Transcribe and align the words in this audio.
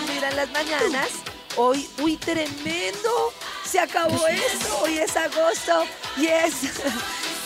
Vibra 0.00 0.30
en 0.30 0.36
las 0.36 0.50
mañanas. 0.52 1.10
Hoy, 1.56 1.86
uy, 2.00 2.16
tremendo. 2.16 3.10
Se 3.62 3.78
acabó 3.78 4.26
esto. 4.26 4.80
Hoy 4.82 4.96
es 4.96 5.14
agosto 5.14 5.84
y 6.16 6.26
es 6.28 6.54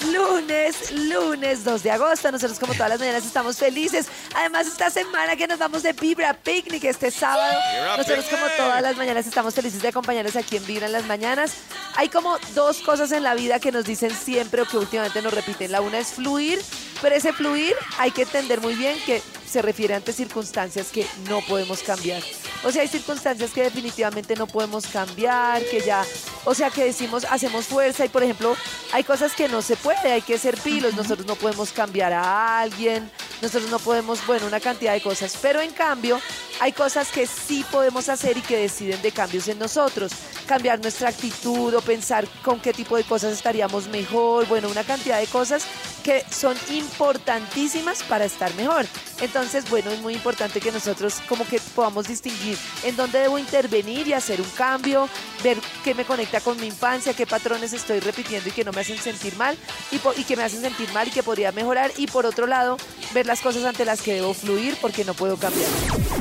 lunes, 0.12 0.92
lunes 0.92 1.64
2 1.64 1.82
de 1.82 1.90
agosto. 1.90 2.30
Nosotros 2.30 2.60
como 2.60 2.72
todas 2.74 2.90
las 2.90 3.00
mañanas 3.00 3.26
estamos 3.26 3.56
felices. 3.56 4.06
Además, 4.32 4.68
esta 4.68 4.90
semana 4.90 5.34
que 5.34 5.48
nos 5.48 5.58
vamos 5.58 5.82
de 5.82 5.92
Vibra 5.92 6.34
Picnic 6.34 6.84
este 6.84 7.10
sábado. 7.10 7.58
Nosotros 7.96 8.26
como 8.26 8.46
todas 8.56 8.80
las 8.80 8.96
mañanas 8.96 9.26
estamos 9.26 9.52
felices 9.52 9.82
de 9.82 9.88
acompañarnos 9.88 10.36
aquí 10.36 10.56
en 10.56 10.66
Vibra 10.66 10.86
en 10.86 10.92
las 10.92 11.04
mañanas. 11.06 11.52
Hay 11.96 12.08
como 12.08 12.38
dos 12.54 12.78
cosas 12.78 13.10
en 13.10 13.24
la 13.24 13.34
vida 13.34 13.58
que 13.58 13.72
nos 13.72 13.84
dicen 13.84 14.12
siempre 14.12 14.62
o 14.62 14.66
que 14.66 14.78
últimamente 14.78 15.20
nos 15.20 15.34
repiten. 15.34 15.72
La 15.72 15.80
una 15.80 15.98
es 15.98 16.12
fluir, 16.12 16.62
pero 17.02 17.14
ese 17.14 17.32
fluir 17.32 17.74
hay 17.98 18.10
que 18.10 18.22
entender 18.22 18.60
muy 18.60 18.74
bien 18.74 18.98
que 19.04 19.22
se 19.46 19.62
refiere 19.62 19.94
ante 19.94 20.12
circunstancias 20.12 20.88
que 20.88 21.06
no 21.28 21.40
podemos 21.42 21.82
cambiar. 21.82 22.22
O 22.64 22.72
sea, 22.72 22.82
hay 22.82 22.88
circunstancias 22.88 23.52
que 23.52 23.62
definitivamente 23.62 24.34
no 24.34 24.46
podemos 24.46 24.86
cambiar, 24.86 25.62
que 25.64 25.80
ya, 25.80 26.04
o 26.44 26.54
sea, 26.54 26.70
que 26.70 26.84
decimos, 26.84 27.24
hacemos 27.30 27.66
fuerza 27.66 28.04
y 28.04 28.08
por 28.08 28.22
ejemplo, 28.22 28.56
hay 28.92 29.04
cosas 29.04 29.34
que 29.34 29.48
no 29.48 29.62
se 29.62 29.76
puede, 29.76 30.12
hay 30.12 30.22
que 30.22 30.38
ser 30.38 30.56
pilos, 30.58 30.94
nosotros 30.94 31.26
no 31.26 31.36
podemos 31.36 31.70
cambiar 31.70 32.12
a 32.12 32.60
alguien, 32.60 33.10
nosotros 33.40 33.70
no 33.70 33.78
podemos, 33.78 34.26
bueno, 34.26 34.46
una 34.46 34.60
cantidad 34.60 34.94
de 34.94 35.00
cosas, 35.00 35.38
pero 35.40 35.60
en 35.60 35.70
cambio, 35.70 36.20
hay 36.60 36.72
cosas 36.72 37.08
que 37.08 37.26
sí 37.26 37.64
podemos 37.70 38.08
hacer 38.08 38.36
y 38.36 38.42
que 38.42 38.56
deciden 38.56 39.00
de 39.02 39.12
cambios 39.12 39.46
en 39.48 39.58
nosotros, 39.58 40.12
cambiar 40.46 40.80
nuestra 40.80 41.10
actitud 41.10 41.74
o 41.74 41.80
pensar 41.82 42.26
con 42.42 42.60
qué 42.60 42.72
tipo 42.72 42.96
de 42.96 43.04
cosas 43.04 43.32
estaríamos 43.32 43.88
mejor, 43.88 44.46
bueno, 44.46 44.68
una 44.68 44.84
cantidad 44.84 45.20
de 45.20 45.26
cosas 45.26 45.64
que 46.02 46.24
son 46.30 46.56
importantísimas 46.86 48.02
para 48.04 48.24
estar 48.24 48.52
mejor. 48.54 48.86
Entonces, 49.20 49.68
bueno, 49.68 49.90
es 49.90 50.00
muy 50.00 50.14
importante 50.14 50.60
que 50.60 50.70
nosotros 50.72 51.20
como 51.28 51.46
que 51.46 51.60
podamos 51.74 52.08
distinguir 52.08 52.56
en 52.84 52.96
dónde 52.96 53.18
debo 53.20 53.38
intervenir 53.38 54.06
y 54.08 54.12
hacer 54.12 54.40
un 54.40 54.48
cambio, 54.50 55.08
ver 55.42 55.58
qué 55.84 55.94
me 55.94 56.04
conecta 56.04 56.40
con 56.40 56.58
mi 56.60 56.66
infancia, 56.66 57.14
qué 57.14 57.26
patrones 57.26 57.72
estoy 57.72 58.00
repitiendo 58.00 58.48
y 58.48 58.52
que 58.52 58.64
no 58.64 58.72
me 58.72 58.80
hacen 58.80 58.98
sentir 58.98 59.36
mal 59.36 59.56
y, 59.90 60.24
que 60.24 60.36
me 60.36 60.42
hacen 60.42 60.60
sentir 60.60 60.92
mal 60.92 61.08
y 61.08 61.10
que 61.10 61.22
podría 61.22 61.52
mejorar. 61.52 61.90
Y 61.96 62.06
por 62.06 62.26
otro 62.26 62.46
lado, 62.46 62.76
ver 63.14 63.26
las 63.26 63.40
cosas 63.40 63.64
ante 63.64 63.84
las 63.84 64.02
que 64.02 64.14
debo 64.14 64.34
fluir 64.34 64.76
porque 64.80 65.04
no 65.04 65.14
puedo 65.14 65.36
cambiar. 65.36 65.70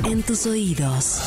En 0.04 0.24
tus 0.24 0.46
oídos, 0.46 1.20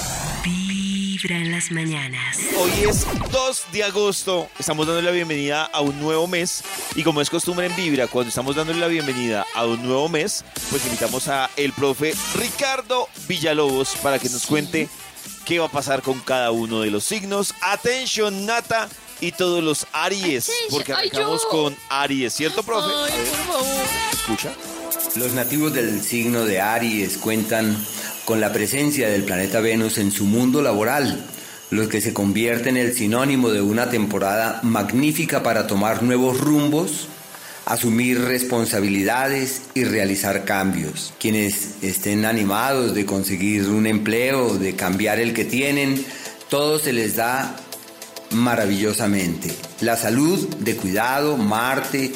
Vibra 1.23 1.37
en 1.37 1.51
las 1.51 1.73
mañanas. 1.73 2.39
Hoy 2.57 2.71
es 2.89 3.05
2 3.33 3.63
de 3.73 3.83
agosto, 3.83 4.49
estamos 4.57 4.87
dando 4.87 5.03
la 5.03 5.11
bienvenida 5.11 5.65
a 5.65 5.81
un 5.81 5.99
nuevo 6.01 6.29
mes 6.29 6.63
y 6.95 7.03
como 7.03 7.21
es 7.21 7.29
costumbre 7.29 7.67
en 7.67 7.75
Vibra, 7.75 8.07
cuando 8.07 8.29
estamos 8.29 8.55
dándole 8.55 8.79
la 8.79 8.87
bienvenida 8.87 9.45
a 9.55 9.67
un 9.67 9.83
nuevo 9.83 10.09
mes, 10.09 10.45
pues 10.71 10.85
invitamos 10.85 11.27
a 11.27 11.51
el 11.57 11.73
profe 11.73 12.15
Ricardo 12.35 13.09
Villalobos 13.27 13.97
para 13.97 14.21
que 14.21 14.29
nos 14.29 14.47
cuente 14.47 14.89
qué 15.45 15.59
va 15.59 15.67
a 15.67 15.71
pasar 15.71 16.03
con 16.03 16.21
cada 16.21 16.53
uno 16.53 16.83
de 16.83 16.91
los 16.91 17.03
signos. 17.03 17.53
Atención, 17.63 18.47
Nata 18.47 18.89
y 19.21 19.33
todos 19.33 19.65
los 19.65 19.89
Aries, 19.93 20.53
porque 20.71 20.93
arrancamos 20.93 21.45
con 21.47 21.77
Aries, 21.89 22.33
¿cierto, 22.33 22.63
profe? 22.63 22.93
Ay, 22.95 23.13
A 23.13 23.17
ver, 23.17 23.25
por 23.25 23.57
favor. 23.57 23.87
Escucha. 24.13 24.53
Los 25.17 25.33
nativos 25.33 25.73
del 25.73 26.01
signo 26.01 26.45
de 26.45 26.61
Aries 26.61 27.17
cuentan 27.19 27.77
con 28.29 28.43
la 28.43 28.53
presencia 28.53 29.09
del 29.09 29.25
planeta 29.25 29.61
Venus 29.61 29.97
en 29.97 30.13
su 30.13 30.27
mundo 30.27 30.61
laboral, 30.61 31.25
lo 31.71 31.89
que 31.89 32.03
se 32.03 32.13
convierte 32.13 32.69
en 32.69 32.77
el 32.77 32.95
sinónimo 32.95 33.49
de 33.49 33.63
una 33.63 33.89
temporada 33.89 34.61
magnífica 34.63 35.43
para 35.43 35.67
tomar 35.67 36.03
nuevos 36.03 36.39
rumbos, 36.39 37.09
asumir 37.65 38.21
responsabilidades 38.21 39.63
y 39.73 39.85
realizar 39.85 40.45
cambios. 40.45 41.15
Quienes 41.19 41.77
estén 41.81 42.27
animados 42.27 42.95
de 42.95 43.07
conseguir 43.07 43.67
un 43.71 43.87
empleo, 43.87 44.59
de 44.59 44.77
cambiar 44.77 45.21
el 45.21 45.33
que 45.33 45.47
tienen, 45.47 46.05
todo 46.51 46.79
se 46.79 46.93
les 46.93 47.17
da 47.17 47.57
maravillosamente. 48.33 49.55
La 49.81 49.97
salud 49.97 50.47
de 50.59 50.77
cuidado, 50.77 51.39
Marte, 51.39 52.13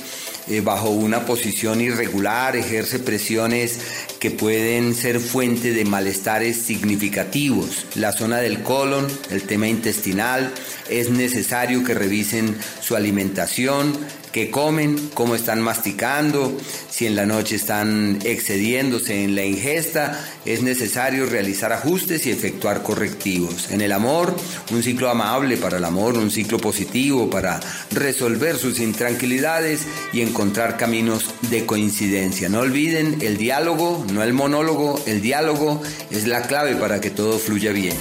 eh, 0.49 0.61
bajo 0.61 0.91
una 0.91 1.25
posición 1.25 1.81
irregular, 1.81 2.55
ejerce 2.55 2.99
presiones 2.99 3.79
que 4.23 4.31
pueden 4.31 4.95
ser 4.95 5.19
fuente 5.19 5.73
de 5.73 5.85
malestares 5.85 6.57
significativos. 6.57 7.87
La 7.97 8.13
zona 8.13 8.37
del 8.37 8.63
colon, 8.63 9.09
el 9.33 9.43
tema 9.43 9.67
intestinal, 9.67 10.55
es 11.01 11.11
necesario 11.11 11.85
que 11.85 11.95
revisen 11.95 12.57
su 12.81 12.97
alimentación, 12.97 13.97
qué 14.33 14.51
comen, 14.51 15.11
cómo 15.15 15.35
están 15.35 15.61
masticando, 15.61 16.57
si 16.91 17.07
en 17.07 17.15
la 17.15 17.27
noche 17.27 17.57
están 17.57 18.19
excediéndose 18.25 19.25
en 19.25 19.35
la 19.35 19.45
ingesta, 19.45 20.25
es 20.45 20.63
necesario 20.63 21.27
realizar 21.27 21.73
ajustes 21.73 22.27
y 22.27 22.31
efectuar 22.31 22.83
correctivos. 22.83 23.71
En 23.71 23.83
el 23.83 23.93
amor, 23.93 24.35
un 24.71 24.83
ciclo 24.83 25.11
amable 25.11 25.57
para 25.59 25.77
el 25.77 25.85
amor, 25.85 26.17
un 26.17 26.31
ciclo 26.31 26.59
positivo 26.59 27.29
para 27.29 27.61
resolver 27.91 28.57
sus 28.57 28.81
intranquilidades 28.81 29.87
y 30.13 30.23
encontrar 30.23 30.77
caminos 30.77 31.27
de 31.51 31.67
coincidencia. 31.67 32.49
No 32.49 32.61
olviden 32.61 33.19
el 33.21 33.37
diálogo, 33.37 34.05
no 34.13 34.23
el 34.23 34.33
monólogo, 34.33 35.03
el 35.07 35.21
diálogo 35.21 35.83
es 36.11 36.27
la 36.27 36.43
clave 36.43 36.77
para 36.77 37.01
que 37.01 37.11
todo 37.11 37.39
fluya 37.39 37.73
bien. 37.73 37.97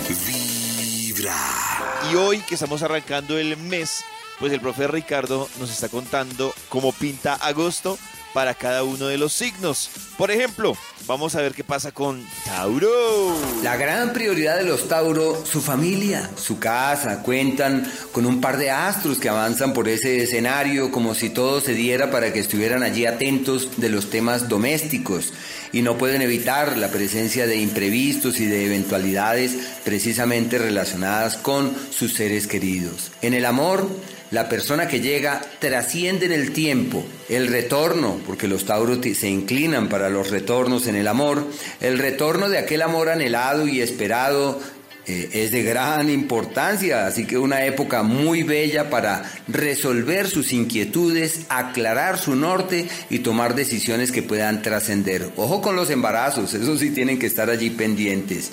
Y 2.09 2.16
hoy 2.16 2.39
que 2.39 2.56
estamos 2.56 2.81
arrancando 2.81 3.38
el 3.38 3.56
mes, 3.57 4.03
pues 4.39 4.51
el 4.51 4.59
profe 4.59 4.88
Ricardo 4.88 5.47
nos 5.59 5.69
está 5.69 5.88
contando 5.89 6.53
cómo 6.69 6.91
pinta 6.94 7.35
agosto 7.35 7.97
para 8.34 8.53
cada 8.53 8.84
uno 8.84 9.08
de 9.08 9.18
los 9.18 9.34
signos. 9.34 9.90
Por 10.18 10.31
ejemplo, 10.31 10.78
vamos 11.08 11.36
a 11.36 11.42
ver 11.42 11.53
qué 11.53 11.64
pasa 11.64 11.92
con 11.92 12.25
Tauro. 12.46 13.36
La 13.64 13.78
gran 13.78 14.14
prioridad 14.14 14.58
de 14.58 14.64
los 14.64 14.88
Tauro, 14.88 15.46
su 15.46 15.62
familia, 15.62 16.30
su 16.36 16.59
casa, 16.59 17.22
cuentan 17.24 17.91
con 18.12 18.25
un 18.25 18.41
par 18.41 18.58
de 18.58 18.72
astros 18.72 19.20
que 19.20 19.30
avanzan 19.30 19.74
por 19.74 19.88
ese 19.90 20.24
escenario 20.24 20.91
como 20.91 21.16
si 21.16 21.30
todo 21.30 21.62
se 21.62 21.74
diera 21.74 22.12
para 22.12 22.34
que 22.34 22.40
estuvieran 22.40 22.84
allí 22.84 23.06
atentos 23.06 23.70
de 23.78 23.90
los 23.90 24.09
temas 24.09 24.47
domésticos 24.47 25.34
y 25.74 25.81
no 25.81 25.97
pueden 25.97 26.22
evitar 26.22 26.78
la 26.78 26.90
presencia 26.90 27.47
de 27.47 27.58
imprevistos 27.58 28.40
y 28.40 28.46
de 28.46 28.66
eventualidades 28.66 29.56
precisamente 29.84 30.58
relacionadas 30.58 31.38
con 31.38 31.76
sus 31.91 32.14
seres 32.14 32.47
queridos. 32.47 33.11
En 33.22 33.34
el 33.34 33.46
amor, 33.46 33.88
la 34.31 34.47
persona 34.47 34.87
que 34.87 35.01
llega 35.01 35.41
trasciende 35.59 36.25
en 36.25 36.31
el 36.31 36.53
tiempo, 36.53 37.05
el 37.29 37.47
retorno, 37.47 38.19
porque 38.25 38.47
los 38.47 38.66
Tauros 38.66 38.99
se 39.16 39.29
inclinan 39.29 39.89
para 39.89 40.09
los 40.09 40.29
retornos 40.29 40.87
en 40.87 40.95
el 40.95 41.07
amor, 41.07 41.45
el 41.81 41.99
retorno 41.99 42.49
de 42.49 42.57
aquel 42.57 42.81
amor 42.81 43.09
anhelado 43.09 43.67
y 43.67 43.81
esperado 43.81 44.59
eh, 45.07 45.29
es 45.33 45.51
de 45.51 45.63
gran 45.63 46.09
importancia, 46.09 47.07
así 47.07 47.25
que 47.25 47.37
una 47.37 47.66
época 47.66 48.03
muy 48.03 48.43
bella 48.43 48.89
para 48.89 49.29
resolver 49.47 50.29
sus 50.29 50.53
inquietudes, 50.53 51.41
aclarar 51.49 52.17
su 52.17 52.35
norte 52.35 52.87
y 53.09 53.19
tomar 53.19 53.55
decisiones 53.55 54.11
que 54.11 54.22
puedan 54.22 54.61
trascender. 54.61 55.29
Ojo 55.35 55.61
con 55.61 55.75
los 55.75 55.89
embarazos, 55.89 56.53
eso 56.53 56.78
sí 56.78 56.91
tienen 56.91 57.19
que 57.19 57.25
estar 57.25 57.49
allí 57.49 57.72
pendientes. 57.72 58.51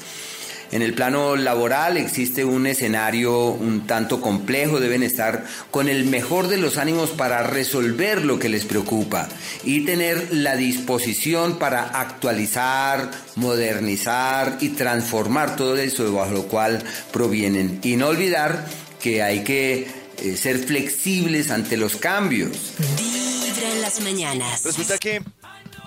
En 0.71 0.83
el 0.83 0.95
plano 0.95 1.37
laboral 1.37 1.97
existe 1.97 2.45
un 2.45 2.67
escenario 2.67 3.47
un 3.47 3.87
tanto 3.87 4.21
complejo, 4.21 4.81
deben 4.81 5.03
estar 5.03 5.45
con 5.71 5.89
el 5.89 6.05
mejor 6.05 6.49
de 6.49 6.59
los 6.59 6.77
ánimos 6.77 7.11
para 7.11 7.43
resolver 7.43 8.25
lo 8.25 8.39
que 8.39 8.49
les 8.49 8.65
preocupa 8.65 9.29
y 9.65 9.85
tener 9.85 10.29
la 10.33 10.57
disposición 10.57 11.59
para 11.59 11.83
actualizar, 11.83 13.11
modernizar 13.37 14.59
y 14.61 14.71
transformar 14.71 15.57
todo 15.57 15.77
eso 15.77 16.05
de 16.05 16.11
bajo 16.11 16.33
lo 16.33 16.43
cual 16.45 16.83
provienen. 17.13 17.81
Y 17.83 17.97
no 17.97 18.09
olvidar 18.09 18.67
que 19.01 19.23
hay 19.23 19.45
que 19.45 19.87
eh, 20.19 20.37
ser 20.37 20.59
flexibles 20.59 21.51
ante 21.51 21.77
los 21.77 21.97
cambios. 21.97 22.75
Vibra 22.97 23.73
en 23.73 23.81
las 23.81 24.01
mañanas. 24.01 24.65
Resulta 24.65 24.99
que 24.99 25.23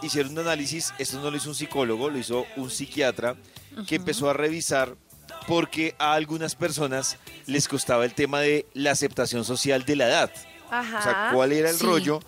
hicieron 0.01 0.33
un 0.33 0.39
análisis, 0.39 0.94
esto 1.00 1.19
no 1.21 1.30
lo 1.31 1.38
hizo 1.38 1.50
un 1.50 1.56
psicólogo, 1.56 2.09
lo 2.09 2.18
hizo 2.18 2.45
un 2.57 2.69
psiquiatra, 2.69 3.36
que 3.88 3.95
empezó 3.95 4.30
a 4.30 4.33
revisar 4.33 4.95
porque 5.48 5.95
a 5.98 6.13
algunas 6.13 6.56
personas 6.56 7.18
les 7.48 7.68
costaba 7.68 8.06
el 8.06 8.13
tema 8.13 8.42
de 8.42 8.65
la 8.74 8.92
aceptación 8.92 9.44
social 9.45 9.86
de 9.86 9.95
la 9.95 10.07
edad. 10.07 10.31
Ajá. 10.69 11.00
O 11.00 11.01
sea, 11.03 11.30
¿cuál 11.33 11.51
era 11.51 11.69
el 11.69 11.75
Sí. 11.77 11.86
rollo? 11.86 12.19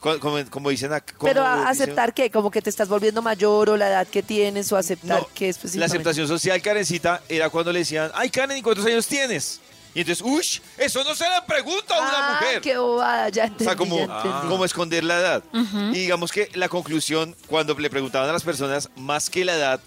Co- 0.00 0.18
Como, 0.18 0.44
como 0.50 0.70
dicen 0.70 0.92
acá. 0.92 1.14
como 1.16 1.28
Pero 1.32 1.42
a- 1.46 1.68
aceptar 1.68 2.12
qué, 2.12 2.28
como 2.30 2.50
que 2.50 2.60
te 2.60 2.68
estás 2.70 2.88
volviendo 2.88 3.22
mayor 3.22 3.70
o 3.70 3.76
la 3.76 3.88
edad 3.88 4.06
que 4.08 4.20
tienes 4.22 4.72
o 4.72 4.76
aceptar 4.76 5.20
No, 5.20 5.28
qué 5.32 5.44
La 5.44 5.50
específicamente. 5.50 5.96
aceptación 5.96 6.26
social, 6.26 6.60
Karencita, 6.60 7.22
era 7.28 7.50
cuando 7.50 7.72
le 7.72 7.80
decían, 7.80 8.10
ay, 8.14 8.28
Karen, 8.28 8.56
¿y 8.58 8.62
cuántos 8.62 8.84
años 8.86 9.06
tienes? 9.06 9.60
Y 9.94 10.00
entonces, 10.00 10.24
uy, 10.24 10.62
eso 10.78 11.04
no 11.04 11.14
se 11.14 11.24
le 11.24 11.42
pregunta 11.46 11.94
a 11.96 12.00
una 12.00 12.10
Ah, 12.12 12.40
mujer. 12.40 12.60
qué 12.62 12.76
bobada, 12.78 13.28
ya 13.28 13.44
entendí, 13.44 13.64
O 13.64 13.68
sea, 13.68 13.76
como, 13.76 14.48
como 14.48 14.64
esconder 14.64 15.04
la 15.04 15.18
edad. 15.18 15.44
Y 15.92 15.98
digamos 15.98 16.32
que 16.32 16.48
la 16.54 16.68
conclusión, 16.68 17.36
cuando 17.46 17.74
le 17.74 17.90
preguntaban 17.90 18.28
a 18.28 18.32
las 18.32 18.42
personas, 18.42 18.88
más 18.96 19.28
que 19.28 19.44
la 19.44 19.54
edad, 19.54 19.80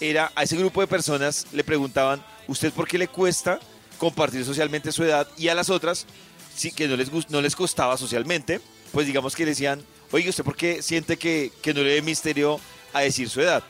era 0.00 0.32
a 0.34 0.42
ese 0.42 0.56
grupo 0.56 0.80
de 0.80 0.88
personas 0.88 1.46
le 1.52 1.62
preguntaban, 1.62 2.24
¿usted 2.48 2.72
por 2.72 2.88
qué 2.88 2.98
le 2.98 3.06
cuesta 3.06 3.60
compartir 3.98 4.44
socialmente 4.44 4.90
su 4.90 5.04
edad? 5.04 5.28
Y 5.38 5.46
a 5.48 5.54
las 5.54 5.70
otras, 5.70 6.06
sí, 6.56 6.72
que 6.72 6.88
no 6.88 6.96
les, 6.96 7.10
no 7.30 7.40
les 7.40 7.54
costaba 7.54 7.96
socialmente, 7.96 8.60
pues 8.90 9.06
digamos 9.06 9.36
que 9.36 9.44
le 9.44 9.50
decían, 9.50 9.84
oye, 10.10 10.28
¿usted 10.28 10.42
por 10.42 10.56
qué 10.56 10.82
siente 10.82 11.16
que, 11.16 11.52
que 11.62 11.72
no 11.72 11.82
le 11.82 11.90
dé 11.90 12.02
misterio 12.02 12.58
a 12.92 13.00
decir 13.02 13.30
su 13.30 13.40
edad? 13.40 13.62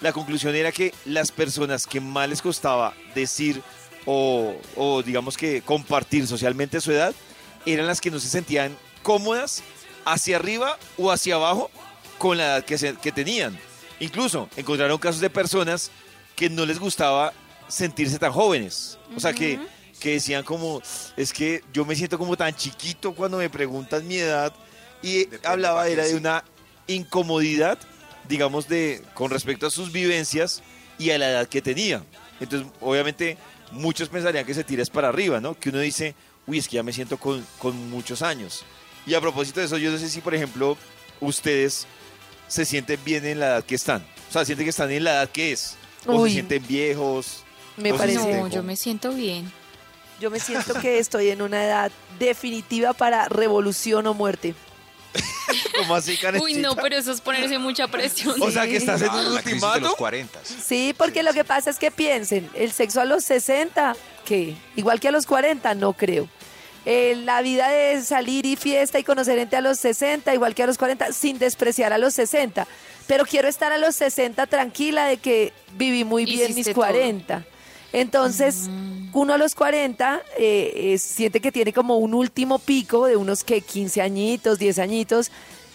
La 0.00 0.12
conclusión 0.12 0.54
era 0.54 0.70
que 0.70 0.94
las 1.06 1.32
personas 1.32 1.86
que 1.88 2.00
más 2.00 2.28
les 2.28 2.40
costaba 2.40 2.94
decir 3.16 3.62
o, 4.06 4.54
o 4.76 5.02
digamos 5.02 5.36
que 5.36 5.62
compartir 5.62 6.26
socialmente 6.26 6.80
su 6.80 6.92
edad 6.92 7.14
eran 7.66 7.86
las 7.86 8.00
que 8.00 8.10
no 8.10 8.18
se 8.18 8.28
sentían 8.28 8.76
cómodas 9.02 9.62
hacia 10.04 10.36
arriba 10.36 10.78
o 10.96 11.10
hacia 11.10 11.34
abajo 11.34 11.70
con 12.18 12.38
la 12.38 12.44
edad 12.46 12.64
que, 12.64 12.78
se- 12.78 12.94
que 12.96 13.12
tenían. 13.12 13.58
Incluso 13.98 14.48
encontraron 14.56 14.98
casos 14.98 15.20
de 15.20 15.28
personas 15.30 15.90
que 16.36 16.48
no 16.48 16.64
les 16.64 16.78
gustaba 16.78 17.32
sentirse 17.68 18.18
tan 18.18 18.32
jóvenes. 18.32 18.98
O 19.14 19.20
sea, 19.20 19.32
que, 19.34 19.58
que 20.00 20.12
decían 20.12 20.42
como, 20.42 20.80
es 21.16 21.32
que 21.32 21.62
yo 21.72 21.84
me 21.84 21.94
siento 21.94 22.18
como 22.18 22.36
tan 22.36 22.54
chiquito 22.56 23.14
cuando 23.14 23.36
me 23.38 23.50
preguntan 23.50 24.06
mi 24.08 24.16
edad. 24.16 24.52
Y 25.02 25.28
hablaba 25.44 25.86
era 25.88 26.04
de 26.04 26.14
una 26.14 26.44
incomodidad, 26.86 27.78
digamos, 28.28 28.68
de 28.68 29.02
con 29.14 29.30
respecto 29.30 29.66
a 29.66 29.70
sus 29.70 29.92
vivencias 29.92 30.62
y 30.98 31.10
a 31.10 31.18
la 31.18 31.28
edad 31.30 31.46
que 31.48 31.60
tenía. 31.62 32.02
Entonces, 32.40 32.70
obviamente, 32.80 33.36
muchos 33.70 34.08
pensarían 34.08 34.44
que 34.44 34.54
se 34.54 34.64
tira 34.64 34.82
es 34.82 34.90
para 34.90 35.08
arriba, 35.08 35.40
¿no? 35.40 35.58
Que 35.58 35.70
uno 35.70 35.78
dice, 35.78 36.14
uy, 36.46 36.58
es 36.58 36.68
que 36.68 36.76
ya 36.76 36.82
me 36.82 36.92
siento 36.92 37.18
con, 37.18 37.46
con 37.58 37.90
muchos 37.90 38.22
años. 38.22 38.64
Y 39.06 39.14
a 39.14 39.20
propósito 39.20 39.60
de 39.60 39.66
eso, 39.66 39.78
yo 39.78 39.90
no 39.90 39.98
sé 39.98 40.08
si, 40.08 40.20
por 40.20 40.34
ejemplo, 40.34 40.76
ustedes 41.20 41.86
se 42.48 42.64
sienten 42.64 42.98
bien 43.04 43.24
en 43.24 43.40
la 43.40 43.46
edad 43.46 43.64
que 43.64 43.74
están. 43.74 44.04
O 44.28 44.32
sea, 44.32 44.44
sienten 44.44 44.66
que 44.66 44.70
están 44.70 44.90
en 44.90 45.04
la 45.04 45.12
edad 45.12 45.30
que 45.30 45.52
es. 45.52 45.76
O 46.06 46.16
Uy. 46.16 46.30
se 46.30 46.34
sienten 46.34 46.66
viejos. 46.66 47.44
Me 47.76 47.94
parece. 47.94 48.40
No, 48.40 48.48
yo 48.48 48.62
me 48.62 48.76
siento 48.76 49.12
bien. 49.12 49.50
Yo 50.20 50.30
me 50.30 50.38
siento 50.38 50.74
que 50.74 50.98
estoy 50.98 51.30
en 51.30 51.40
una 51.40 51.64
edad 51.64 51.92
definitiva 52.18 52.92
para 52.92 53.28
revolución 53.28 54.06
o 54.06 54.12
muerte. 54.14 54.54
¿Cómo 55.78 55.94
así, 55.96 56.12
Uy, 56.12 56.16
Karencita? 56.18 56.60
no, 56.60 56.76
pero 56.76 56.96
eso 56.96 57.12
es 57.12 57.20
ponerse 57.20 57.58
mucha 57.58 57.88
presión. 57.88 58.40
O 58.40 58.50
sea, 58.50 58.66
que 58.66 58.76
estás 58.76 59.02
en 59.02 59.08
Ah, 59.10 59.16
un 59.16 59.24
de 59.24 59.30
ultimátum. 59.36 59.82
los 59.82 59.94
40. 59.96 60.38
Sí, 60.44 60.94
porque 60.96 61.22
lo 61.22 61.32
que 61.32 61.44
pasa 61.44 61.70
es 61.70 61.78
que 61.78 61.90
piensen, 61.90 62.48
el 62.54 62.70
sexo 62.72 63.00
a 63.00 63.04
los 63.04 63.24
60, 63.24 63.96
¿qué? 64.24 64.54
Igual 64.76 65.00
que 65.00 65.08
a 65.08 65.10
los 65.10 65.26
40, 65.26 65.74
no 65.74 65.92
creo. 65.94 66.28
Eh, 66.86 67.14
la 67.24 67.42
vida 67.42 67.68
de 67.68 68.02
salir 68.02 68.46
y 68.46 68.56
fiesta 68.56 68.98
y 68.98 69.04
conocer 69.04 69.38
gente 69.38 69.56
a 69.56 69.60
los 69.60 69.78
60, 69.80 70.32
igual 70.32 70.54
que 70.54 70.62
a 70.62 70.66
los 70.66 70.78
40, 70.78 71.12
sin 71.12 71.38
despreciar 71.38 71.92
a 71.92 71.98
los 71.98 72.14
60. 72.14 72.66
Pero 73.06 73.26
quiero 73.26 73.48
estar 73.48 73.72
a 73.72 73.78
los 73.78 73.96
60 73.96 74.46
tranquila 74.46 75.04
de 75.06 75.16
que 75.18 75.52
viví 75.74 76.04
muy 76.04 76.24
bien 76.24 76.50
Hiciste 76.52 76.70
mis 76.70 76.74
todo. 76.74 76.86
40. 76.86 77.44
Entonces, 77.92 78.68
uno 79.12 79.34
a 79.34 79.38
los 79.38 79.54
40 79.54 80.22
eh, 80.38 80.72
eh, 80.94 80.98
siente 80.98 81.40
que 81.40 81.50
tiene 81.52 81.72
como 81.72 81.96
un 81.98 82.14
último 82.14 82.58
pico 82.58 83.06
de 83.06 83.16
unos 83.16 83.44
que 83.44 83.60
15 83.60 84.00
añitos, 84.02 84.58
10 84.58 84.78
añitos, 84.78 85.30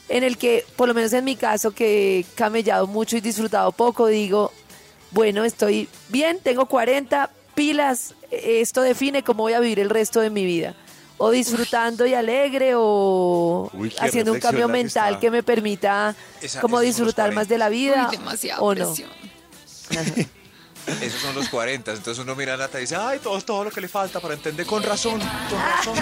en 0.10 0.24
el 0.24 0.38
que, 0.38 0.64
por 0.76 0.88
lo 0.88 0.94
menos 0.94 1.14
en 1.14 1.26
mi 1.26 1.36
caso, 1.36 1.72
que 1.72 2.20
he 2.20 2.24
camellado 2.36 2.88
mucho 2.88 3.18
y 3.18 3.22
disfrutado 3.22 3.72
poco, 3.72 4.08
digo, 4.08 4.52
bueno, 5.12 5.44
estoy 5.44 5.90
bien, 6.10 6.40
tengo 6.42 6.66
40 6.68 7.30
pilas, 7.56 8.14
esto 8.32 8.82
define 8.82 9.24
cómo 9.24 9.44
voy 9.44 9.54
a 9.54 9.60
vivir 9.60 9.80
el 9.80 9.90
resto 9.90 10.20
de 10.20 10.30
mi 10.30 10.46
vida. 10.46 10.76
O 11.18 11.32
disfrutando 11.32 12.06
y 12.06 12.14
alegre 12.14 12.74
o 12.76 13.70
Uy, 13.74 13.94
haciendo 14.02 14.34
un 14.34 14.40
cambio 14.42 14.68
que 14.68 14.74
mental 14.74 15.18
que 15.18 15.32
me 15.32 15.44
permita 15.44 16.14
Esa- 16.42 16.60
como 16.60 16.82
disfrutar 16.82 17.34
más 17.34 17.48
de 17.48 17.58
la 17.58 17.70
vida 17.70 18.10
Uy, 18.12 18.18
demasiada 18.18 18.60
o 18.62 18.76
no. 18.76 18.94
Esos 21.02 21.22
son 21.22 21.36
los 21.36 21.50
40. 21.50 21.94
Entonces 21.94 22.24
uno 22.24 22.36
mira 22.36 22.54
a 22.54 22.58
Nata 22.58 22.78
y 22.78 22.82
dice, 22.82 22.96
ay, 22.96 23.20
todo, 23.20 23.40
todo 23.42 23.64
lo 23.66 23.72
que 23.72 23.82
le 23.82 23.88
falta 23.88 24.20
para 24.20 24.34
entender 24.34 24.66
con 24.66 24.82
razón. 24.84 25.20
Con 25.20 25.60
razón. 25.60 25.98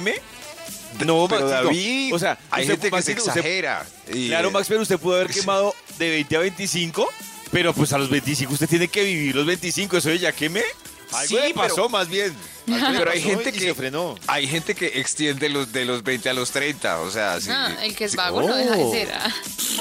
No, 1.06 1.26
pero 1.28 1.46
Maxito, 1.46 1.46
David, 1.48 2.14
o 2.14 2.18
sea, 2.18 2.38
hay 2.50 2.62
usted- 2.64 2.74
gente 2.80 2.90
que 2.96 3.02
se 3.02 3.12
usted- 3.12 3.30
exagera. 3.36 3.86
y, 4.12 4.28
Claro, 4.28 4.50
Max, 4.50 4.66
pero 4.68 4.82
usted 4.82 4.98
pudo 4.98 5.14
haber 5.14 5.32
sí. 5.32 5.40
quemado 5.40 5.74
de 5.98 6.10
20 6.10 6.36
a 6.36 6.40
25, 6.40 7.08
pero 7.52 7.72
pues 7.72 7.92
a 7.92 7.98
los 7.98 8.10
25 8.10 8.52
usted 8.54 8.68
tiene 8.68 8.88
que 8.88 9.04
vivir 9.04 9.34
los 9.36 9.46
25, 9.46 9.96
eso 9.96 10.08
de 10.08 10.18
ya 10.18 10.32
quemé. 10.32 10.64
Algo 11.12 11.28
Sí, 11.28 11.34
le 11.34 11.40
pero- 11.40 11.54
pasó 11.54 11.88
más 11.88 12.08
bien. 12.08 12.34
Pero 12.66 13.10
hay 13.10 13.20
gente 13.20 13.52
que 13.52 13.58
se 13.60 13.74
frenó. 13.74 14.14
Hay 14.28 14.46
gente 14.46 14.74
que 14.76 14.86
extiende 15.00 15.48
los 15.48 15.72
de 15.72 15.84
los 15.84 16.04
20 16.04 16.28
a 16.28 16.34
los 16.34 16.50
30, 16.52 17.00
o 17.00 17.10
sea, 17.10 17.40
sí. 17.40 17.48
Ah, 17.50 17.74
el 17.82 17.96
que 17.96 18.04
es 18.04 18.12
sí. 18.12 18.16
vago 18.16 18.42
no 18.42 18.54
deja 18.54 18.76
de 18.76 18.90
ser. 18.92 19.12
ah. 19.12 19.28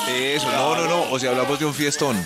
Eso, 0.09 0.51
no, 0.51 0.75
no, 0.75 0.85
no, 0.87 1.11
o 1.11 1.19
sea, 1.19 1.29
hablamos 1.29 1.59
de 1.59 1.65
un 1.65 1.73
fiestón. 1.75 2.23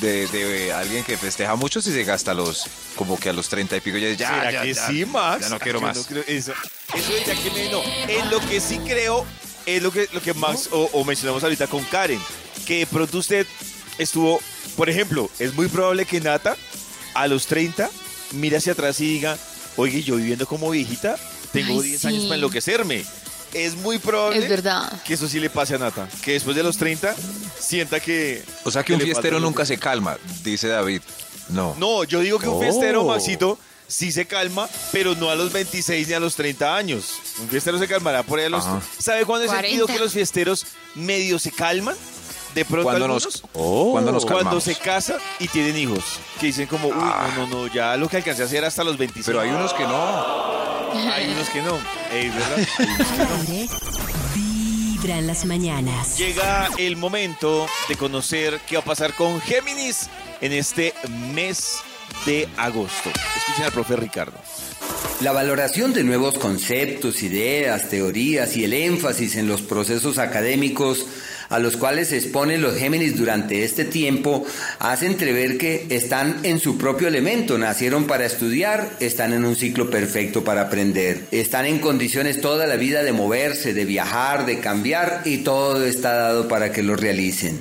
de, 0.00 0.26
de 0.28 0.72
alguien 0.74 1.02
que 1.04 1.16
festeja 1.16 1.54
mucho 1.56 1.80
si 1.80 1.90
se 1.90 2.04
gasta 2.04 2.34
los, 2.34 2.64
como 2.96 3.18
que 3.18 3.30
a 3.30 3.32
los 3.32 3.48
30 3.48 3.76
y 3.78 3.80
pico 3.80 3.96
ya, 3.96 4.10
ya, 4.12 4.28
¿Será 4.28 4.52
ya, 4.52 4.62
que 4.62 4.74
ya, 4.74 4.86
sí, 4.86 5.04
Max? 5.06 5.40
Ya 5.42 5.48
no 5.48 5.58
quiero 5.58 5.80
Yo 5.80 5.86
más. 5.86 5.96
no 5.96 6.02
creo 6.04 6.24
eso. 6.26 6.52
Eso 6.94 7.12
de 7.14 7.24
ya 7.24 7.34
que 7.34 7.50
me 7.50 7.70
no. 7.70 7.82
En 8.08 8.30
lo 8.30 8.40
que 8.40 8.60
sí 8.60 8.78
creo 8.78 9.24
es 9.64 9.82
lo 9.82 9.90
que, 9.90 10.06
lo 10.12 10.20
que 10.22 10.34
Max 10.34 10.68
o, 10.70 10.88
o 10.92 11.04
mencionamos 11.04 11.42
ahorita 11.42 11.66
con 11.66 11.82
Karen, 11.84 12.20
que 12.66 12.80
de 12.80 12.86
pronto 12.86 13.16
usted 13.18 13.46
estuvo, 13.98 14.38
por 14.76 14.88
ejemplo, 14.90 15.30
es 15.38 15.54
muy 15.54 15.68
probable 15.68 16.04
que 16.06 16.20
Nata 16.20 16.56
a 17.14 17.26
los 17.26 17.46
30 17.46 17.88
mire 18.32 18.56
hacia 18.56 18.72
atrás 18.72 19.00
y 19.00 19.06
diga, 19.06 19.38
oye, 19.76 20.02
yo 20.02 20.16
viviendo 20.16 20.46
como 20.46 20.70
viejita, 20.70 21.16
tengo 21.52 21.80
Ay, 21.80 21.88
10 21.88 22.00
sí. 22.00 22.06
años 22.08 22.22
para 22.24 22.34
enloquecerme. 22.36 23.04
Es 23.54 23.74
muy 23.76 23.98
probable 23.98 24.38
Es 24.38 24.48
verdad. 24.50 25.00
que 25.04 25.14
eso 25.14 25.28
sí 25.28 25.40
le 25.40 25.48
pase 25.48 25.74
a 25.76 25.78
Nata, 25.78 26.08
que 26.22 26.32
después 26.32 26.54
de 26.56 26.62
los 26.62 26.76
30 26.76 27.14
sienta 27.58 28.00
que... 28.00 28.42
O 28.64 28.70
sea 28.70 28.82
que 28.82 28.92
un 28.92 29.00
fiestero 29.00 29.40
nunca 29.40 29.64
se 29.64 29.78
calma, 29.78 30.18
dice 30.42 30.68
David. 30.68 31.00
No. 31.48 31.74
No, 31.78 32.04
yo 32.04 32.20
digo 32.20 32.38
que 32.38 32.48
un 32.48 32.56
Oh. 32.56 32.60
fiestero, 32.60 33.04
Maxito, 33.04 33.58
sí 33.86 34.10
se 34.12 34.26
calma, 34.26 34.68
pero 34.92 35.14
no 35.14 35.30
a 35.30 35.36
los 35.36 35.52
26 35.52 36.08
ni 36.08 36.14
a 36.14 36.20
los 36.20 36.34
30 36.34 36.76
años. 36.76 37.04
Un 37.40 37.48
fiestero 37.48 37.78
se 37.78 37.86
calmará 37.88 38.24
por 38.24 38.40
ahí 38.40 38.46
a 38.46 38.50
los... 38.50 38.66
Ajá. 38.66 38.82
¿Sabe 38.98 39.24
cuándo 39.24 39.44
he 39.44 39.48
40? 39.48 39.68
sentido 39.68 39.86
que 39.86 39.98
los 40.04 40.12
fiesteros 40.12 40.66
medio 40.96 41.38
se 41.38 41.52
calman? 41.52 41.94
De 42.56 42.64
pronto 42.64 42.84
Cuando 42.84 43.04
algunos, 43.04 43.24
nos, 43.26 43.42
cuando 43.52 44.12
nos 44.12 44.24
cuando 44.24 44.60
se 44.62 44.74
casan 44.76 45.18
y 45.38 45.46
tienen 45.46 45.76
hijos. 45.76 46.02
Que 46.40 46.46
dicen 46.46 46.66
como, 46.66 46.88
uy, 46.88 46.94
no, 46.94 47.36
no, 47.36 47.46
no, 47.48 47.66
ya 47.66 47.98
lo 47.98 48.08
que 48.08 48.16
alcancé 48.16 48.44
a 48.44 48.46
hacer 48.46 48.64
hasta 48.64 48.82
los 48.82 48.96
26. 48.96 49.26
Pero 49.26 49.42
hay 49.42 49.50
unos 49.50 49.74
que 49.74 49.82
no. 49.82 50.96
Hay 51.12 51.28
unos 51.28 51.50
que 51.50 51.60
no. 51.60 51.78
Ey, 52.10 52.30
¿verdad? 52.30 52.68
Hay 52.78 52.86
unos 52.86 53.08
que 53.08 53.18
no. 53.18 53.52
Aire, 53.52 53.68
Vibra 54.34 55.18
en 55.18 55.26
las 55.26 55.44
mañanas. 55.44 56.16
Llega 56.16 56.70
el 56.78 56.96
momento 56.96 57.66
de 57.90 57.96
conocer 57.96 58.58
qué 58.66 58.76
va 58.76 58.80
a 58.80 58.84
pasar 58.86 59.12
con 59.12 59.38
Géminis 59.42 60.08
en 60.40 60.54
este 60.54 60.94
mes 61.34 61.80
de 62.24 62.48
agosto. 62.56 63.10
Escuchen 63.36 63.66
al 63.66 63.72
profe 63.72 63.96
Ricardo. 63.96 64.38
La 65.20 65.32
valoración 65.32 65.92
de 65.92 66.04
nuevos 66.04 66.38
conceptos, 66.38 67.22
ideas, 67.22 67.90
teorías 67.90 68.56
y 68.56 68.64
el 68.64 68.72
énfasis 68.72 69.36
en 69.36 69.46
los 69.46 69.60
procesos 69.60 70.16
académicos 70.16 71.04
a 71.48 71.58
los 71.58 71.76
cuales 71.76 72.08
se 72.08 72.16
exponen 72.16 72.62
los 72.62 72.76
Géminis 72.76 73.16
durante 73.16 73.64
este 73.64 73.84
tiempo 73.84 74.44
hace 74.78 75.06
entrever 75.06 75.58
que 75.58 75.86
están 75.90 76.40
en 76.42 76.58
su 76.58 76.78
propio 76.78 77.08
elemento, 77.08 77.58
nacieron 77.58 78.06
para 78.06 78.26
estudiar, 78.26 78.90
están 79.00 79.32
en 79.32 79.44
un 79.44 79.56
ciclo 79.56 79.90
perfecto 79.90 80.44
para 80.44 80.62
aprender, 80.62 81.24
están 81.30 81.66
en 81.66 81.78
condiciones 81.78 82.40
toda 82.40 82.66
la 82.66 82.76
vida 82.76 83.02
de 83.02 83.12
moverse, 83.12 83.74
de 83.74 83.84
viajar, 83.84 84.46
de 84.46 84.60
cambiar 84.60 85.22
y 85.24 85.38
todo 85.38 85.84
está 85.84 86.12
dado 86.14 86.48
para 86.48 86.72
que 86.72 86.82
lo 86.82 86.96
realicen. 86.96 87.60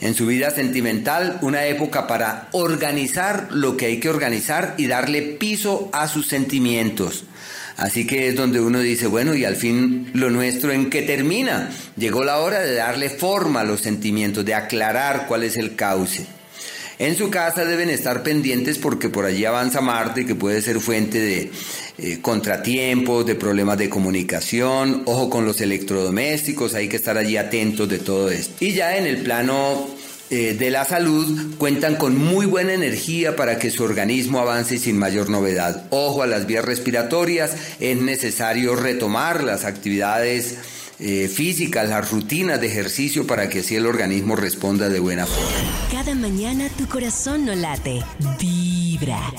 En 0.00 0.14
su 0.14 0.26
vida 0.26 0.50
sentimental, 0.50 1.38
una 1.40 1.64
época 1.66 2.06
para 2.06 2.48
organizar 2.52 3.48
lo 3.52 3.76
que 3.76 3.86
hay 3.86 4.00
que 4.00 4.10
organizar 4.10 4.74
y 4.76 4.86
darle 4.86 5.22
piso 5.22 5.88
a 5.92 6.08
sus 6.08 6.28
sentimientos. 6.28 7.24
Así 7.76 8.06
que 8.06 8.28
es 8.28 8.36
donde 8.36 8.60
uno 8.60 8.80
dice, 8.80 9.06
bueno, 9.06 9.34
y 9.34 9.44
al 9.44 9.56
fin 9.56 10.10
lo 10.14 10.30
nuestro 10.30 10.72
en 10.72 10.90
qué 10.90 11.02
termina. 11.02 11.70
Llegó 11.96 12.24
la 12.24 12.38
hora 12.38 12.60
de 12.60 12.74
darle 12.74 13.10
forma 13.10 13.60
a 13.60 13.64
los 13.64 13.80
sentimientos, 13.80 14.44
de 14.44 14.54
aclarar 14.54 15.26
cuál 15.26 15.42
es 15.42 15.56
el 15.56 15.74
cauce. 15.74 16.26
En 16.98 17.16
su 17.16 17.28
casa 17.28 17.64
deben 17.64 17.90
estar 17.90 18.22
pendientes 18.22 18.78
porque 18.78 19.08
por 19.08 19.24
allí 19.24 19.44
avanza 19.44 19.80
Marte, 19.80 20.24
que 20.24 20.36
puede 20.36 20.62
ser 20.62 20.78
fuente 20.78 21.18
de 21.18 21.50
eh, 21.98 22.18
contratiempos, 22.22 23.26
de 23.26 23.34
problemas 23.34 23.78
de 23.78 23.88
comunicación, 23.88 25.02
ojo 25.04 25.28
con 25.28 25.44
los 25.44 25.60
electrodomésticos, 25.60 26.74
hay 26.74 26.88
que 26.88 26.96
estar 26.96 27.18
allí 27.18 27.36
atentos 27.36 27.88
de 27.88 27.98
todo 27.98 28.30
esto. 28.30 28.64
Y 28.64 28.72
ya 28.72 28.96
en 28.96 29.06
el 29.06 29.18
plano 29.18 29.88
eh, 30.34 30.54
de 30.54 30.70
la 30.70 30.84
salud 30.84 31.54
cuentan 31.58 31.94
con 31.94 32.16
muy 32.16 32.44
buena 32.44 32.72
energía 32.72 33.36
para 33.36 33.56
que 33.56 33.70
su 33.70 33.84
organismo 33.84 34.40
avance 34.40 34.78
sin 34.78 34.98
mayor 34.98 35.30
novedad. 35.30 35.86
Ojo 35.90 36.22
a 36.22 36.26
las 36.26 36.46
vías 36.46 36.64
respiratorias, 36.64 37.52
es 37.78 37.96
necesario 37.98 38.74
retomar 38.74 39.44
las 39.44 39.64
actividades 39.64 40.56
eh, 40.98 41.28
físicas, 41.32 41.88
las 41.88 42.10
rutinas 42.10 42.60
de 42.60 42.66
ejercicio 42.66 43.28
para 43.28 43.48
que 43.48 43.60
así 43.60 43.76
el 43.76 43.86
organismo 43.86 44.34
responda 44.34 44.88
de 44.88 44.98
buena 44.98 45.24
forma. 45.24 45.88
Cada 45.92 46.16
mañana 46.16 46.68
tu 46.76 46.88
corazón 46.88 47.44
no 47.46 47.54
late. 47.54 48.02
Vibra. 48.40 49.32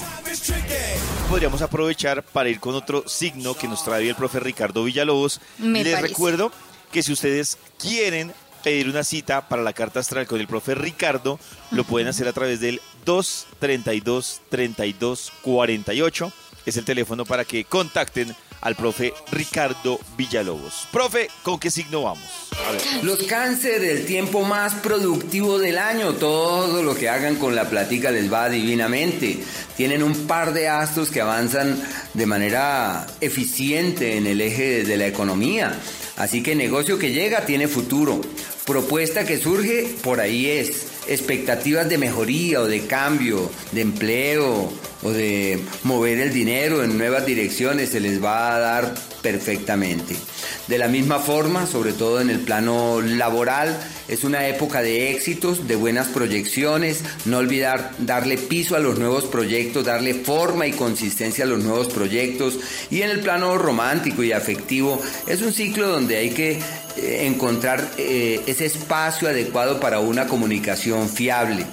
Podríamos 1.30 1.62
aprovechar 1.62 2.24
para 2.24 2.48
ir 2.48 2.62
con 2.62 2.74
otro 2.74 3.04
signo 3.06 3.54
que 3.54 3.68
nos 3.68 3.84
trae 3.84 4.08
el 4.08 4.16
profe 4.16 4.40
Ricardo 4.40 4.86
Villalobos. 4.86 5.42
Me 5.58 5.84
Les 5.84 5.96
parece. 5.96 6.08
recuerdo 6.08 6.52
que 6.92 7.04
si 7.04 7.12
ustedes 7.12 7.58
quieren 7.78 8.32
pedir 8.66 8.90
una 8.90 9.04
cita 9.04 9.48
para 9.48 9.62
la 9.62 9.74
carta 9.74 10.00
astral 10.00 10.26
con 10.26 10.40
el 10.40 10.48
profe 10.48 10.74
Ricardo, 10.74 11.40
lo 11.70 11.84
pueden 11.84 12.08
hacer 12.08 12.28
a 12.28 12.34
través 12.34 12.60
del 12.60 12.82
232 13.06 14.42
32 14.50 15.32
48. 15.44 16.34
Es 16.66 16.76
el 16.76 16.84
teléfono 16.84 17.26
para 17.26 17.46
que 17.46 17.64
contacten 17.66 18.36
al 18.62 18.76
profe 18.76 19.14
Ricardo 19.32 20.00
Villalobos. 20.18 20.88
Profe, 20.92 21.30
¿con 21.44 21.60
qué 21.60 21.70
signo 21.70 22.02
vamos? 22.02 22.24
A 22.68 22.72
ver. 22.72 22.82
Los 23.04 23.22
cáncer, 23.24 23.84
el 23.84 24.08
tiempo 24.08 24.42
más 24.42 24.74
productivo 24.74 25.60
del 25.60 25.78
año, 25.78 26.14
todo 26.14 26.82
lo 26.82 26.96
que 26.96 27.08
hagan 27.08 27.36
con 27.36 27.54
la 27.54 27.70
platica 27.70 28.10
les 28.10 28.34
va 28.34 28.50
divinamente. 28.50 29.44
Tienen 29.78 30.02
un 30.02 30.26
par 30.26 30.54
de 30.54 30.70
astros 30.70 31.12
que 31.12 31.22
avanzan 31.22 31.80
de 32.16 32.26
manera 32.26 33.06
eficiente 33.22 34.18
en 34.18 34.26
el 34.26 34.42
eje 34.42 34.84
de 34.84 34.98
la 34.98 35.06
economía. 35.06 35.80
Así 36.18 36.42
que 36.42 36.56
negocio 36.56 36.98
que 36.98 37.12
llega 37.12 37.46
tiene 37.46 37.68
futuro. 37.68 38.22
Propuesta 38.66 39.26
que 39.26 39.38
surge, 39.38 39.96
por 40.02 40.20
ahí 40.20 40.48
es. 40.48 40.88
Expectativas 41.08 41.88
de 41.88 42.00
mejoría 42.00 42.62
o 42.62 42.66
de 42.66 42.88
cambio, 42.88 43.52
de 43.72 43.82
empleo 43.82 44.74
o 45.04 45.12
de 45.12 45.60
mover 45.84 46.20
el 46.20 46.34
dinero 46.34 46.84
en 46.84 46.98
nuevas 46.98 47.28
direcciones 47.28 47.90
se 47.92 48.00
les 48.00 48.24
va 48.24 48.56
a 48.56 48.60
dar 48.60 48.96
perfectamente. 49.22 50.16
De 50.68 50.80
la 50.80 50.88
misma 50.88 51.20
forma, 51.20 51.68
sobre 51.68 51.94
todo 51.94 52.22
en 52.22 52.32
el 52.32 52.40
plano 52.40 53.02
laboral, 53.02 53.78
es 54.08 54.24
una 54.24 54.48
época 54.48 54.82
de 54.82 55.12
éxitos, 55.12 55.68
de 55.68 55.76
buenas 55.76 56.08
proyecciones, 56.08 57.04
no 57.26 57.38
olvidar 57.38 57.92
darle 58.00 58.40
piso 58.40 58.76
a 58.76 58.80
los 58.80 58.98
nuevos 58.98 59.26
proyectos, 59.26 59.86
darle 59.86 60.16
forma 60.16 60.66
y 60.66 60.72
consistencia 60.72 61.46
a 61.46 61.48
los 61.48 61.64
nuevos 61.64 61.94
proyectos. 61.94 62.58
Y 62.90 63.04
en 63.04 63.12
el 63.12 63.20
plano 63.20 63.60
romántico 63.60 64.24
y 64.24 64.32
afectivo, 64.32 65.00
es 65.28 65.44
un 65.44 65.54
ciclo 65.54 65.88
donde 65.88 66.18
hay 66.18 66.32
que 66.32 66.60
encontrar 66.98 67.86
eh, 67.98 68.42
ese 68.48 68.66
espacio 68.66 69.28
adecuado 69.28 69.80
para 69.80 70.00
una 70.00 70.28
comunicación 70.28 71.10
fiable. 71.10 71.66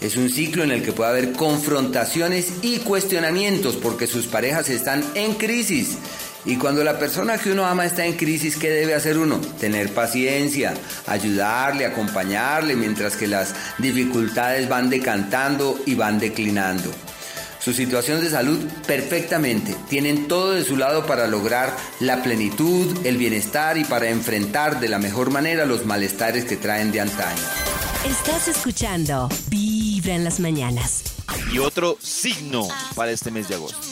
Es 0.00 0.16
un 0.16 0.30
ciclo 0.30 0.62
en 0.62 0.70
el 0.70 0.82
que 0.82 0.92
puede 0.92 1.10
haber 1.10 1.32
confrontaciones 1.32 2.52
y 2.62 2.78
cuestionamientos 2.78 3.76
porque 3.76 4.06
sus 4.06 4.26
parejas 4.26 4.68
están 4.68 5.04
en 5.14 5.34
crisis. 5.34 5.98
Y 6.44 6.56
cuando 6.56 6.84
la 6.84 6.98
persona 6.98 7.36
que 7.36 7.50
uno 7.50 7.66
ama 7.66 7.84
está 7.84 8.06
en 8.06 8.16
crisis, 8.16 8.56
¿qué 8.56 8.70
debe 8.70 8.94
hacer 8.94 9.18
uno? 9.18 9.40
Tener 9.60 9.92
paciencia, 9.92 10.72
ayudarle, 11.06 11.84
acompañarle, 11.84 12.76
mientras 12.76 13.16
que 13.16 13.26
las 13.26 13.54
dificultades 13.78 14.68
van 14.68 14.88
decantando 14.88 15.78
y 15.84 15.94
van 15.94 16.20
declinando. 16.20 16.90
Su 17.68 17.74
situación 17.74 18.22
de 18.22 18.30
salud 18.30 18.58
perfectamente. 18.86 19.76
Tienen 19.90 20.26
todo 20.26 20.52
de 20.52 20.64
su 20.64 20.78
lado 20.78 21.04
para 21.04 21.26
lograr 21.26 21.76
la 22.00 22.22
plenitud, 22.22 22.96
el 23.04 23.18
bienestar 23.18 23.76
y 23.76 23.84
para 23.84 24.08
enfrentar 24.08 24.80
de 24.80 24.88
la 24.88 24.98
mejor 24.98 25.30
manera 25.30 25.66
los 25.66 25.84
malestares 25.84 26.46
que 26.46 26.56
traen 26.56 26.92
de 26.92 27.02
antaño. 27.02 27.42
Estás 28.06 28.48
escuchando 28.48 29.28
Vibra 29.50 30.14
en 30.14 30.24
las 30.24 30.40
mañanas. 30.40 31.02
Y 31.52 31.58
otro 31.58 31.98
signo 32.00 32.66
para 32.94 33.12
este 33.12 33.30
mes 33.30 33.48
de 33.48 33.56
agosto. 33.56 33.86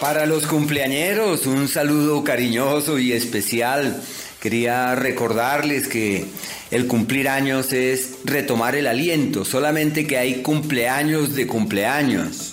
Para 0.00 0.24
los 0.26 0.46
cumpleañeros, 0.46 1.46
un 1.46 1.66
saludo 1.66 2.22
cariñoso 2.22 2.96
y 3.00 3.12
especial. 3.12 4.00
Quería 4.40 4.94
recordarles 4.94 5.88
que 5.88 6.26
el 6.70 6.86
cumplir 6.86 7.28
años 7.28 7.72
es 7.72 8.18
retomar 8.24 8.76
el 8.76 8.86
aliento, 8.86 9.44
solamente 9.44 10.06
que 10.06 10.16
hay 10.16 10.42
cumpleaños 10.42 11.34
de 11.34 11.48
cumpleaños. 11.48 12.49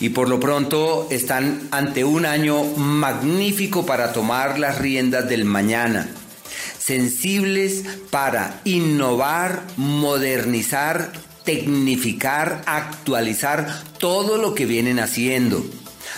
Y 0.00 0.08
por 0.08 0.28
lo 0.28 0.40
pronto 0.40 1.08
están 1.10 1.68
ante 1.70 2.04
un 2.04 2.24
año 2.24 2.64
magnífico 2.64 3.84
para 3.84 4.12
tomar 4.12 4.58
las 4.58 4.78
riendas 4.78 5.28
del 5.28 5.44
mañana. 5.44 6.08
Sensibles 6.78 7.84
para 8.10 8.60
innovar, 8.64 9.62
modernizar, 9.76 11.12
tecnificar, 11.44 12.62
actualizar 12.66 13.82
todo 13.98 14.38
lo 14.38 14.54
que 14.54 14.66
vienen 14.66 14.98
haciendo. 14.98 15.64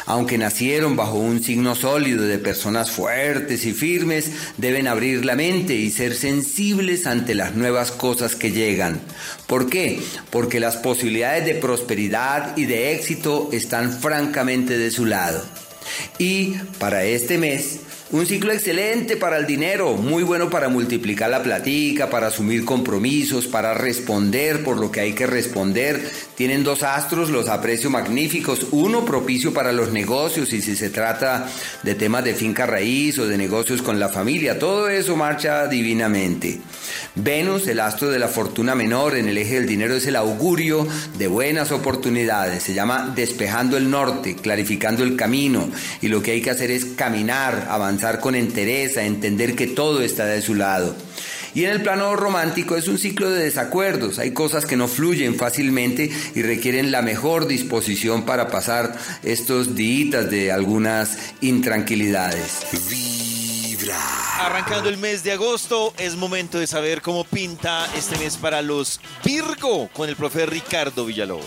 Aunque 0.06 0.38
nacieron 0.38 0.96
bajo 0.96 1.18
un 1.18 1.42
signo 1.42 1.74
sólido 1.74 2.24
de 2.24 2.38
personas 2.38 2.90
fuertes 2.90 3.64
y 3.64 3.72
firmes, 3.72 4.30
deben 4.56 4.88
abrir 4.88 5.24
la 5.24 5.36
mente 5.36 5.74
y 5.74 5.90
ser 5.90 6.14
sensibles 6.14 7.06
ante 7.06 7.34
las 7.34 7.54
nuevas 7.54 7.92
cosas 7.92 8.34
que 8.34 8.50
llegan. 8.50 9.00
¿Por 9.46 9.68
qué? 9.68 10.00
Porque 10.30 10.60
las 10.60 10.76
posibilidades 10.76 11.44
de 11.46 11.54
prosperidad 11.54 12.56
y 12.56 12.64
de 12.66 12.94
éxito 12.94 13.50
están 13.52 13.92
francamente 13.92 14.78
de 14.78 14.90
su 14.90 15.06
lado. 15.06 15.42
Y 16.18 16.54
para 16.78 17.04
este 17.04 17.38
mes, 17.38 17.80
Un 18.12 18.26
ciclo 18.26 18.52
excelente 18.52 19.16
para 19.16 19.38
el 19.38 19.46
dinero, 19.46 19.94
muy 19.94 20.22
bueno 20.22 20.50
para 20.50 20.68
multiplicar 20.68 21.30
la 21.30 21.42
platica, 21.42 22.10
para 22.10 22.26
asumir 22.26 22.62
compromisos, 22.62 23.46
para 23.46 23.72
responder 23.72 24.62
por 24.62 24.78
lo 24.78 24.92
que 24.92 25.00
hay 25.00 25.14
que 25.14 25.26
responder. 25.26 26.12
Tienen 26.34 26.62
dos 26.62 26.82
astros, 26.82 27.30
los 27.30 27.48
aprecio 27.48 27.88
magníficos. 27.88 28.66
Uno 28.72 29.06
propicio 29.06 29.54
para 29.54 29.72
los 29.72 29.92
negocios 29.92 30.52
y 30.52 30.60
si 30.60 30.76
se 30.76 30.90
trata 30.90 31.48
de 31.82 31.94
temas 31.94 32.22
de 32.22 32.34
finca 32.34 32.66
raíz 32.66 33.18
o 33.18 33.26
de 33.26 33.38
negocios 33.38 33.80
con 33.80 33.98
la 33.98 34.10
familia, 34.10 34.58
todo 34.58 34.90
eso 34.90 35.16
marcha 35.16 35.66
divinamente. 35.66 36.60
Venus, 37.14 37.66
el 37.66 37.80
astro 37.80 38.10
de 38.10 38.18
la 38.18 38.28
fortuna 38.28 38.74
menor 38.74 39.16
en 39.16 39.26
el 39.28 39.38
eje 39.38 39.54
del 39.54 39.66
dinero, 39.66 39.94
es 39.94 40.06
el 40.06 40.16
augurio 40.16 40.86
de 41.16 41.28
buenas 41.28 41.72
oportunidades. 41.72 42.62
Se 42.62 42.74
llama 42.74 43.10
despejando 43.16 43.78
el 43.78 43.88
norte, 43.88 44.36
clarificando 44.36 45.02
el 45.02 45.16
camino 45.16 45.70
y 46.02 46.08
lo 46.08 46.22
que 46.22 46.32
hay 46.32 46.42
que 46.42 46.50
hacer 46.50 46.70
es 46.70 46.84
caminar, 46.84 47.68
avanzar 47.70 48.01
con 48.20 48.34
entereza, 48.34 49.04
entender 49.04 49.54
que 49.54 49.66
todo 49.66 50.02
está 50.02 50.26
de 50.26 50.42
su 50.42 50.54
lado. 50.54 50.94
Y 51.54 51.64
en 51.64 51.70
el 51.70 51.82
plano 51.82 52.16
romántico 52.16 52.76
es 52.76 52.88
un 52.88 52.98
ciclo 52.98 53.30
de 53.30 53.44
desacuerdos. 53.44 54.18
Hay 54.18 54.32
cosas 54.32 54.64
que 54.64 54.76
no 54.76 54.88
fluyen 54.88 55.36
fácilmente 55.36 56.10
y 56.34 56.42
requieren 56.42 56.90
la 56.90 57.02
mejor 57.02 57.46
disposición 57.46 58.24
para 58.24 58.48
pasar 58.48 58.96
estos 59.22 59.74
días 59.74 60.30
de 60.30 60.50
algunas 60.50 61.18
intranquilidades. 61.42 62.62
Vibra. 62.88 63.98
Arrancando 64.40 64.88
el 64.88 64.96
mes 64.96 65.22
de 65.22 65.32
agosto, 65.32 65.92
es 65.98 66.16
momento 66.16 66.58
de 66.58 66.66
saber 66.66 67.02
cómo 67.02 67.24
pinta 67.24 67.86
este 67.96 68.18
mes 68.18 68.38
para 68.38 68.62
los 68.62 69.00
Virgo 69.24 69.88
con 69.92 70.08
el 70.08 70.16
profe 70.16 70.46
Ricardo 70.46 71.04
Villalobos. 71.04 71.46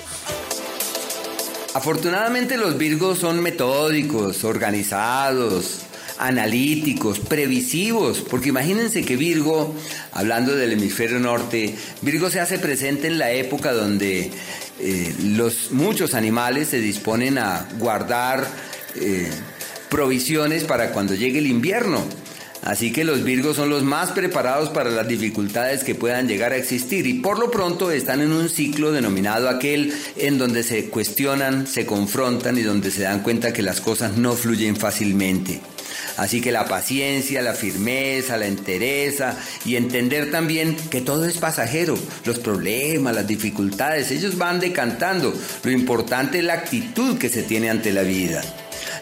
Afortunadamente 1.76 2.56
los 2.56 2.78
Virgos 2.78 3.20
son 3.20 3.44
metódicos, 3.44 4.46
organizados, 4.46 5.82
analíticos, 6.18 7.20
previsivos, 7.20 8.22
porque 8.30 8.50
imagínense 8.50 9.04
que 9.04 9.16
Virgo, 9.16 9.76
hablando 10.12 10.56
del 10.56 10.74
hemisferio 10.74 11.20
norte, 11.20 11.76
Virgo 12.02 12.30
se 12.30 12.40
hace 12.40 12.60
presente 12.60 13.08
en 13.08 13.20
la 13.20 13.32
época 13.32 13.74
donde 13.74 14.32
eh, 14.80 15.16
los, 15.24 15.72
muchos 15.72 16.14
animales 16.14 16.70
se 16.70 16.80
disponen 16.80 17.38
a 17.38 17.68
guardar 17.78 18.48
eh, 18.96 19.30
provisiones 19.90 20.64
para 20.64 20.92
cuando 20.92 21.16
llegue 21.16 21.40
el 21.40 21.48
invierno. 21.48 22.04
Así 22.62 22.92
que 22.92 23.04
los 23.04 23.24
Virgos 23.24 23.58
son 23.58 23.70
los 23.70 23.84
más 23.84 24.12
preparados 24.12 24.70
para 24.70 24.90
las 24.90 25.08
dificultades 25.08 25.84
que 25.84 25.94
puedan 25.94 26.28
llegar 26.28 26.52
a 26.52 26.58
existir 26.58 27.06
y 27.06 27.14
por 27.16 27.38
lo 27.38 27.52
pronto 27.52 27.92
están 27.92 28.22
en 28.22 28.32
un 28.32 28.50
ciclo 28.50 28.92
denominado 28.92 29.50
aquel 29.50 29.94
en 30.16 30.40
donde 30.40 30.64
se 30.64 30.90
cuestionan, 30.90 31.68
se 31.68 31.86
confrontan 31.86 32.58
y 32.58 32.64
donde 32.64 32.90
se 32.90 33.04
dan 33.04 33.22
cuenta 33.22 33.54
que 33.54 33.62
las 33.62 33.82
cosas 33.82 34.18
no 34.18 34.34
fluyen 34.34 34.76
fácilmente. 34.76 35.62
Así 36.18 36.42
que 36.42 36.52
la 36.52 36.66
paciencia, 36.66 37.42
la 37.42 37.54
firmeza, 37.54 38.38
la 38.38 38.48
entereza 38.48 39.38
y 39.66 39.76
entender 39.76 40.32
también 40.32 40.76
que 40.90 41.02
todo 41.02 41.26
es 41.26 41.38
pasajero, 41.38 41.98
los 42.26 42.40
problemas, 42.40 43.16
las 43.16 43.28
dificultades, 43.28 44.12
ellos 44.12 44.38
van 44.38 44.60
decantando. 44.60 45.34
Lo 45.64 45.72
importante 45.72 46.40
es 46.40 46.44
la 46.46 46.54
actitud 46.54 47.18
que 47.18 47.30
se 47.30 47.44
tiene 47.44 47.70
ante 47.70 47.92
la 47.92 48.04
vida. 48.04 48.44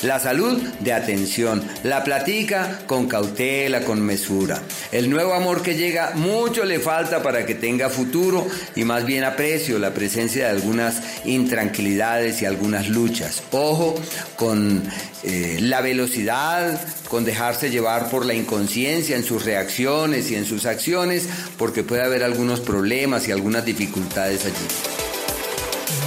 La 0.03 0.19
salud 0.19 0.61
de 0.81 0.91
atención, 0.91 1.63
la 1.83 2.03
platica 2.03 2.81
con 2.87 3.07
cautela, 3.07 3.85
con 3.85 4.01
mesura. 4.01 4.61
El 4.91 5.09
nuevo 5.09 5.33
amor 5.33 5.61
que 5.61 5.75
llega 5.75 6.11
mucho 6.15 6.65
le 6.65 6.79
falta 6.79 7.23
para 7.23 7.45
que 7.45 7.55
tenga 7.55 7.89
futuro 7.89 8.45
y 8.75 8.83
más 8.83 9.05
bien 9.05 9.23
aprecio 9.23 9.79
la 9.79 9.93
presencia 9.93 10.45
de 10.45 10.51
algunas 10.51 11.01
intranquilidades 11.23 12.41
y 12.41 12.45
algunas 12.45 12.89
luchas. 12.89 13.43
Ojo 13.51 13.95
con 14.35 14.83
eh, 15.23 15.59
la 15.61 15.79
velocidad, 15.79 16.81
con 17.07 17.23
dejarse 17.23 17.69
llevar 17.69 18.09
por 18.09 18.25
la 18.25 18.33
inconsciencia 18.33 19.15
en 19.15 19.23
sus 19.23 19.45
reacciones 19.45 20.29
y 20.31 20.35
en 20.35 20.43
sus 20.45 20.65
acciones, 20.65 21.29
porque 21.57 21.83
puede 21.83 22.01
haber 22.01 22.23
algunos 22.23 22.59
problemas 22.59 23.29
y 23.29 23.31
algunas 23.31 23.63
dificultades 23.63 24.43
allí. 24.43 24.67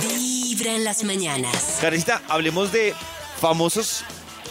Vibra 0.03 0.75
en 0.75 0.85
las 0.85 1.03
mañanas. 1.03 1.79
Karencita, 1.81 2.21
hablemos 2.29 2.73
de 2.73 2.93
famosos 3.40 4.05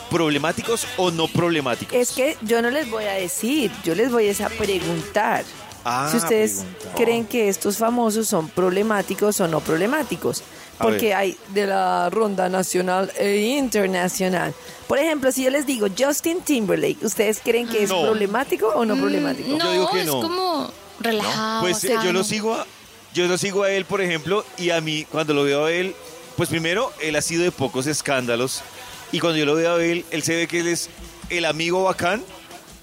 problemáticos 0.10 0.86
o 0.98 1.12
no 1.12 1.27
problemáticos. 1.27 1.94
Es 1.96 2.12
que 2.12 2.38
yo 2.42 2.62
no 2.62 2.70
les 2.70 2.89
voy 2.89 3.06
a 3.06 3.13
decir, 3.13 3.72
yo 3.84 3.96
les 3.96 4.12
voy 4.12 4.30
a 4.30 4.50
preguntar. 4.50 5.44
Ah, 5.88 6.08
si 6.10 6.18
ustedes 6.18 6.63
creen 6.96 7.25
que 7.25 7.48
estos 7.48 7.77
famosos 7.77 8.27
son 8.27 8.50
problemáticos 8.50 9.39
o 9.39 9.48
no 9.48 9.60
problemáticos. 9.60 10.44
Porque 10.77 11.13
hay 11.13 11.38
de 11.54 11.68
la 11.68 12.10
ronda 12.10 12.50
nacional 12.50 13.10
e 13.18 13.38
internacional. 13.38 14.54
Por 14.89 14.98
ejemplo, 15.00 15.32
si 15.32 15.44
yo 15.46 15.50
les 15.50 15.65
digo 15.65 15.88
Justin 15.98 16.42
Timberlake, 16.42 16.98
¿ustedes 17.06 17.39
creen 17.42 17.65
que 17.70 17.84
es 17.84 17.89
No. 17.89 18.01
problemático 18.01 18.68
o 18.68 18.84
no 18.84 18.96
Mm, 18.96 19.00
problemático? 19.00 19.50
No, 19.51 19.58
Yo 19.63 19.72
digo 19.72 19.89
que 19.92 20.01
es 20.01 20.06
no. 20.06 20.22
como 20.22 20.70
relajado. 21.00 21.62
Pues 21.62 21.82
eh, 21.86 21.95
yo 22.04 22.12
lo 22.12 22.26
sigo 22.26 22.56
a, 22.56 22.65
yo 23.13 23.26
lo 23.28 23.38
sigo 23.38 23.63
a 23.63 23.71
él, 23.71 23.86
por 23.86 24.02
ejemplo, 24.02 24.43
y 24.58 24.71
a 24.71 24.82
mí 24.82 25.06
cuando 25.10 25.34
lo 25.34 25.43
veo 25.43 25.65
a 25.65 25.71
él, 25.71 25.95
pues 26.36 26.50
primero 26.50 26.91
él 27.02 27.15
ha 27.15 27.21
sido 27.21 27.43
de 27.43 27.52
pocos 27.54 27.88
escándalos 27.88 28.62
y 29.15 29.19
cuando 29.19 29.38
yo 29.38 29.45
lo 29.45 29.56
veo 29.56 29.75
a 29.75 29.84
él, 29.84 30.06
él 30.12 30.23
se 30.23 30.36
ve 30.36 30.47
que 30.47 30.60
él 30.60 30.67
es 30.67 30.89
el 31.30 31.45
amigo 31.45 31.84
bacán 31.84 32.23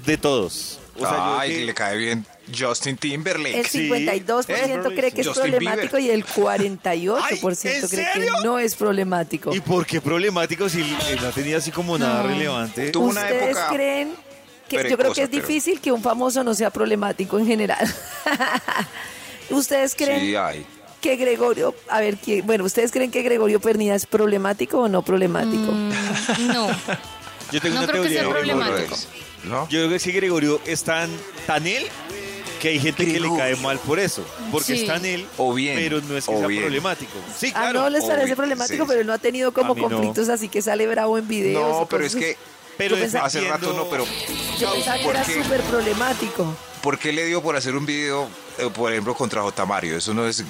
de 0.07 0.17
todos. 0.17 0.79
O 0.97 1.01
sea, 1.01 1.11
yo 1.17 1.39
Ay, 1.39 1.51
que- 1.51 1.65
le 1.65 1.75
cae 1.75 1.97
bien 1.97 2.27
Justin 2.59 2.97
Timberlake. 2.97 3.59
El 3.61 3.67
Sí. 3.67 3.89
52% 3.89 4.91
¿Eh? 4.91 4.95
cree 4.95 5.13
que 5.13 5.21
es 5.23 5.27
Justin 5.29 5.51
problemático 5.53 5.99
y 5.99 6.11
el 6.11 6.25
48% 6.25 7.25
Ay, 7.25 7.39
¿en 7.43 7.89
cree 7.89 8.13
serio? 8.13 8.35
que 8.39 8.45
no 8.45 8.59
es 8.59 8.75
problemático. 8.75 9.55
¿Y 9.55 9.61
por 9.61 9.87
qué 9.87 10.01
problemático 10.01 10.69
si 10.69 10.79
no 11.23 11.31
tenía 11.31 11.59
así 11.59 11.71
como 11.71 11.97
nada 11.97 12.23
No. 12.23 12.29
relevante? 12.29 12.91
Tuvo 12.91 13.07
una 13.07 13.21
¿Ustedes 13.23 13.43
época 13.57 13.69
creen 13.69 14.13
que 14.69 14.89
yo 14.91 14.99
creo 14.99 15.13
que 15.15 15.23
es 15.23 15.29
pero- 15.31 15.41
difícil 15.47 15.81
que 15.81 15.93
un 15.93 16.03
famoso 16.03 16.43
no 16.45 16.53
sea 16.55 16.71
problemático 16.71 17.39
en 17.39 17.47
general? 17.47 17.95
¿Ustedes 19.51 19.95
creen 19.95 20.21
Sí, 20.21 20.35
ay. 20.37 20.67
Que 21.03 21.17
Gregorio, 21.17 21.75
a 21.91 22.01
ver, 22.01 22.17
¿quién- 22.17 22.47
bueno, 22.47 22.65
¿ustedes 22.65 22.91
creen 22.91 23.11
que 23.11 23.21
Gregorio 23.23 23.61
Pernida 23.61 23.95
es 23.95 24.07
problemático 24.07 24.79
o 24.79 24.89
no 24.89 25.03
problemático? 25.03 25.71
Mm, 25.73 25.91
no, 26.49 26.69
Yo 27.53 27.61
tengo 27.61 27.75
No 27.75 27.83
una 27.83 27.89
creo 27.93 28.03
que 28.05 28.09
teoría. 28.09 28.21
sea 28.21 28.23
No, 28.23 28.29
no 28.29 28.35
lo 28.35 28.41
problemático. 28.41 28.97
¿No? 29.45 29.69
Yo 29.69 29.81
creo 29.81 29.89
que 29.91 29.99
sí, 29.99 30.13
Gregorio 30.13 30.61
es 30.65 30.85
tan, 30.85 31.11
tan 31.47 31.67
él 31.67 31.85
que 32.61 32.69
hay 32.69 32.79
gente 32.79 33.05
que 33.05 33.19
le 33.21 33.29
cae 33.37 33.57
mal 33.57 33.79
por 33.81 33.99
eso. 33.99 34.25
Porque 34.53 34.75
Sí. 34.77 34.83
es 34.83 34.87
tan 34.87 35.05
él, 35.05 35.27
O 35.37 35.53
bien, 35.53 35.75
pero 35.77 36.01
no 36.01 36.17
es 36.17 36.25
que 36.27 36.33
o 36.35 36.39
sea 36.39 36.47
bien. 36.47 36.63
problemático. 36.63 37.13
Sí, 37.37 37.49
Ah, 37.55 37.61
claro. 37.63 37.81
no 37.83 37.91
les 37.91 38.05
parece 38.05 38.37
problemático, 38.37 38.85
sí. 38.85 38.89
pero 38.89 39.01
él 39.01 39.07
no 39.07 39.13
ha 39.13 39.19
tenido 39.19 39.53
como 39.53 39.75
no. 39.75 39.83
conflictos 39.83 40.29
así 40.29 40.49
que 40.49 40.63
sale 40.63 40.87
bravo 40.87 41.19
en 41.19 41.27
videos. 41.29 41.81
No, 41.81 41.87
pero 41.91 42.05
es 42.07 42.15
que 42.15 42.37
Pero 42.79 42.95
yo 42.97 43.03
pensaba- 43.03 43.27
hace 43.27 43.41
rato 43.43 43.73
no, 43.75 43.91
pero 43.91 44.07
Yo 44.59 44.73
pensaba 44.73 44.97
que 44.99 45.05
¿por 45.05 45.15
era 45.17 45.25
súper 45.25 45.61
problemático. 45.63 46.57
¿por 46.81 46.99
qué 46.99 47.13
le 47.13 47.27
dio 47.27 47.43
por 47.43 47.55
hacer 47.57 47.75
un 47.77 47.85
video, 47.85 48.29
por 48.75 48.93
ejemplo, 48.93 49.15
contra 49.15 49.43
J. 49.43 49.67
Mario? 49.67 49.97
Eso 49.97 50.13
no 50.15 50.27
es 50.27 50.45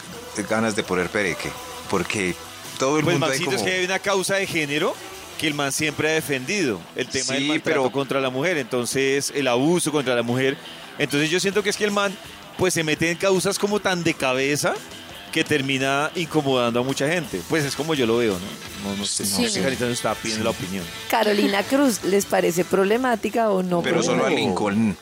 ganas 0.49 0.75
de 0.77 0.83
poner 0.83 1.09
pereque. 1.09 1.51
Porque 1.91 2.35
todo 2.79 2.99
el 2.99 3.05
Pues 3.05 3.15
mundo 3.15 3.27
Maxito, 3.29 3.47
como... 3.51 3.57
es 3.59 3.63
que 3.63 3.73
hay 3.79 3.85
una 3.85 3.99
causa 3.99 4.37
de 4.37 4.47
género 4.47 4.95
que 5.39 5.47
el 5.47 5.55
man 5.55 5.73
siempre 5.73 6.09
ha 6.11 6.13
defendido. 6.13 6.81
El 6.97 7.07
tema 7.09 7.25
Sí, 7.25 7.33
del 7.35 7.47
maltrato 7.49 7.81
pero- 7.83 7.93
contra 7.93 8.21
la 8.21 8.31
mujer. 8.31 8.57
Entonces, 8.59 9.33
el 9.35 9.49
abuso 9.49 9.91
contra 9.93 10.15
la 10.15 10.23
mujer. 10.23 10.57
Entonces, 10.99 11.31
yo 11.31 11.41
siento 11.41 11.63
que 11.63 11.71
es 11.71 11.77
que 11.77 11.85
el 11.85 11.91
man, 11.91 12.17
pues 12.59 12.75
se 12.75 12.85
mete 12.85 13.11
en 13.11 13.17
causas 13.17 13.59
como 13.59 13.81
tan 13.81 14.03
de 14.05 14.15
cabeza 14.15 14.75
que 15.33 15.45
termina 15.45 16.11
incomodando 16.15 16.81
a 16.81 16.83
mucha 16.83 17.09
gente. 17.09 17.41
Pues 17.49 17.65
es 17.65 17.75
como 17.75 17.95
yo 17.95 18.05
lo 18.07 18.19
veo, 18.19 18.35
¿no? 18.39 18.91
No, 18.91 18.97
no 18.97 19.05
sé, 19.07 19.23
no 19.25 19.49
Sí. 19.49 19.61
nos 19.61 19.83
está 19.91 20.15
pidiendo 20.15 20.45
la 20.45 20.51
opinión. 20.51 20.85
Carolina 21.09 21.63
Cruz, 21.63 22.05
¿les 22.05 22.27
parece 22.27 22.65
problemática 22.67 23.49
o 23.51 23.63
no? 23.63 23.81
Pero 23.83 24.03
solo 24.03 24.27
a? 24.27 24.31
Lincoln. 24.31 24.97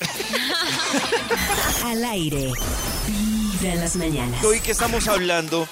Al 1.84 2.04
aire. 2.04 2.52
Vibra 3.06 3.72
en 3.74 3.80
las 3.80 3.96
mañanas. 3.96 4.44
Hoy 4.44 4.60
que 4.60 4.70
estamos 4.72 5.08
hablando 5.08 5.68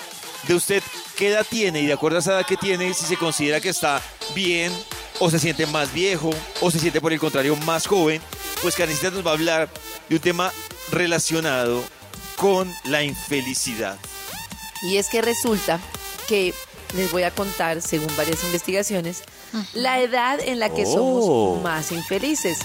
de 0.46 0.54
usted, 0.54 0.82
¿qué 1.16 1.28
edad 1.28 1.46
tiene? 1.48 1.80
Y 1.80 1.86
de 1.86 1.92
acuerdo 1.92 2.18
a 2.18 2.20
esa 2.20 2.32
edad 2.32 2.46
que 2.46 2.56
tiene, 2.56 2.92
si 2.94 3.04
se 3.04 3.16
considera 3.16 3.60
que 3.60 3.68
está 3.68 4.00
bien, 4.34 4.72
o 5.18 5.30
se 5.30 5.38
siente 5.38 5.66
más 5.66 5.92
viejo, 5.92 6.30
o 6.60 6.70
se 6.70 6.78
siente 6.78 7.00
por 7.00 7.12
el 7.12 7.20
contrario 7.20 7.56
más 7.56 7.86
joven, 7.86 8.20
pues 8.62 8.74
Karencita 8.74 9.10
nos 9.10 9.24
va 9.26 9.30
a 9.30 9.34
hablar 9.34 9.68
de 10.08 10.16
un 10.16 10.20
tema 10.20 10.52
relacionado 10.90 11.82
con 12.36 12.72
la 12.84 13.02
infelicidad. 13.02 13.98
Y 14.82 14.96
es 14.96 15.08
que 15.08 15.20
resulta 15.20 15.78
que 16.26 16.54
les 16.96 17.12
voy 17.12 17.22
a 17.22 17.30
contar, 17.30 17.82
según 17.82 18.08
varias 18.16 18.42
investigaciones, 18.44 19.22
la 19.74 20.00
edad 20.00 20.40
en 20.40 20.58
la 20.58 20.70
que 20.70 20.84
Oh. 20.86 20.94
somos 20.94 21.62
más 21.62 21.92
infelices, 21.92 22.58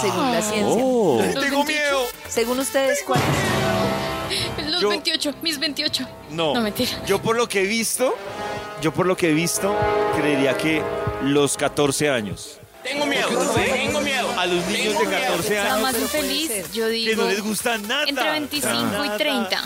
según 0.00 0.32
la 0.32 0.42
ciencia. 0.42 0.82
Los 0.84 1.44
¡Tengo 1.44 1.64
28. 1.64 1.64
miedo! 1.66 2.02
Según 2.28 2.58
ustedes, 2.60 3.02
¿cuál? 3.06 3.20
Los 4.70 4.80
Yo- 4.82 4.88
28, 4.90 5.34
mis 5.42 5.58
28. 5.58 6.06
No, 6.30 6.54
No, 6.54 6.60
mentira. 6.60 6.90
yo 7.06 7.20
por 7.20 7.36
lo 7.36 7.48
que 7.48 7.62
he 7.62 7.66
visto, 7.66 8.14
yo 8.80 8.92
por 8.92 9.06
lo 9.06 9.16
que 9.16 9.30
he 9.30 9.34
visto, 9.34 9.74
creería 10.16 10.56
que 10.56 10.82
los 11.22 11.56
14 11.56 12.08
años. 12.10 12.58
Tengo 12.84 13.04
miedo, 13.06 13.28
tengo 13.28 14.00
miedo. 14.00 14.28
A 14.38 14.46
los 14.46 14.64
niños 14.68 14.98
de 14.98 15.04
14 15.06 15.56
Está 15.56 15.74
años 15.74 15.82
más 15.82 15.98
infeliz, 16.00 16.72
yo 16.72 16.86
que 16.86 16.90
digo. 16.92 17.22
no 17.24 17.28
les 17.28 17.42
gusta 17.42 17.76
nada. 17.78 18.04
Entre 18.08 18.30
25 18.30 18.74
y 18.74 18.82
Nada. 18.84 19.16
30. 19.18 19.62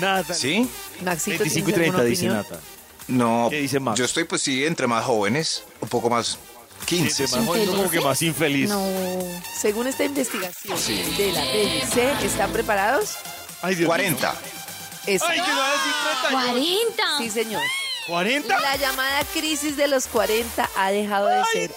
Nada. 0.00 0.34
¿Sí? 0.34 0.68
Maxito, 1.02 1.38
25 1.38 1.70
y 1.70 1.72
¿tienes 1.72 1.88
alguna 1.90 2.04
30 2.04 2.04
dice? 2.04 2.26
Nata. 2.26 2.60
No. 3.08 3.48
¿Qué 3.50 3.60
dice 3.60 3.78
Max? 3.80 3.98
Yo 3.98 4.04
estoy, 4.04 4.24
pues 4.24 4.42
sí, 4.42 4.64
entre 4.64 4.86
más 4.86 5.04
jóvenes, 5.04 5.62
un 5.80 5.88
poco 5.88 6.10
más 6.10 6.38
15. 6.86 7.24
Entre 7.24 7.36
más 7.38 7.46
joven, 7.46 7.68
uno 7.68 7.78
como 7.78 7.90
que 7.90 8.00
más 8.00 8.22
infeliz. 8.22 8.68
No. 8.68 8.84
Según 9.60 9.86
esta 9.86 10.04
investigación 10.04 10.78
Sí. 10.78 11.02
de 11.16 11.32
la 11.32 11.44
BBC, 11.44 12.24
¿están 12.26 12.50
preparados? 12.52 13.16
Ay, 13.62 13.74
Dios 13.74 13.86
40. 13.86 14.34
Es- 15.06 15.22
Ay, 15.22 15.40
que 15.40 15.48
no 15.48 15.58
va 15.58 15.66
a 15.68 15.72
decir 15.72 15.92
38. 16.28 16.44
40. 16.44 17.18
Sí, 17.18 17.30
señor. 17.30 17.62
¿40? 18.08 18.60
La 18.60 18.76
llamada 18.76 19.22
crisis 19.32 19.76
de 19.76 19.86
los 19.86 20.06
40 20.06 20.68
ha 20.76 20.90
dejado 20.90 21.26
de 21.28 21.42
ser 21.52 21.70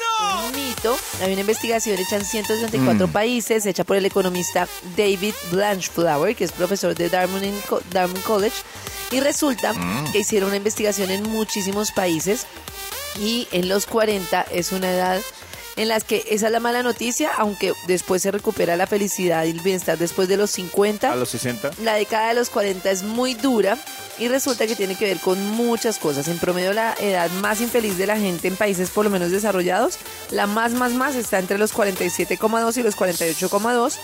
un 0.45 0.51
mito. 0.55 0.97
Hay 1.21 1.31
una 1.31 1.41
investigación 1.41 1.99
hecha 1.99 2.15
en 2.15 2.25
164 2.25 3.07
países, 3.07 3.65
hecha 3.67 3.83
por 3.83 3.97
el 3.97 4.05
economista 4.05 4.67
David 4.97 5.35
Blanchflower, 5.51 6.35
que 6.35 6.45
es 6.45 6.51
profesor 6.51 6.95
de 6.95 7.09
Dartmouth, 7.09 8.23
College. 8.25 8.55
Y 9.11 9.19
resulta 9.19 9.73
que 10.11 10.19
hicieron 10.19 10.47
una 10.49 10.57
investigación 10.57 11.11
en 11.11 11.21
muchísimos 11.29 11.91
países 11.91 12.47
y 13.19 13.47
en 13.51 13.69
los 13.69 13.85
40 13.85 14.47
es 14.51 14.71
una 14.71 14.91
edad 14.91 15.21
en 15.75 15.87
las 15.87 16.03
que 16.03 16.23
esa 16.29 16.47
es 16.47 16.51
la 16.51 16.59
mala 16.59 16.83
noticia, 16.83 17.31
aunque 17.35 17.73
después 17.87 18.21
se 18.21 18.31
recupera 18.31 18.75
la 18.75 18.87
felicidad 18.87 19.45
y 19.45 19.51
el 19.51 19.59
bienestar 19.61 19.97
después 19.97 20.27
de 20.27 20.37
los 20.37 20.51
50. 20.51 21.11
A 21.11 21.15
los 21.15 21.29
60. 21.29 21.71
La 21.81 21.95
década 21.95 22.27
de 22.29 22.35
los 22.35 22.49
40 22.49 22.91
es 22.91 23.03
muy 23.03 23.33
dura 23.33 23.77
y 24.19 24.27
resulta 24.27 24.67
que 24.67 24.75
tiene 24.75 24.95
que 24.95 25.05
ver 25.05 25.17
con 25.17 25.41
muchas 25.49 25.97
cosas. 25.97 26.27
En 26.27 26.37
promedio, 26.37 26.73
la 26.73 26.93
edad 26.99 27.29
más 27.41 27.61
infeliz 27.61 27.97
de 27.97 28.07
la 28.07 28.17
gente 28.17 28.47
en 28.47 28.55
países 28.55 28.89
por 28.89 29.05
lo 29.05 29.11
menos 29.11 29.31
desarrollados, 29.31 29.97
la 30.29 30.45
más, 30.45 30.73
más, 30.73 30.93
más 30.93 31.15
está 31.15 31.39
entre 31.39 31.57
los 31.57 31.73
47,2 31.73 32.77
y 32.77 32.83
los 32.83 32.95
48,2. 32.95 33.95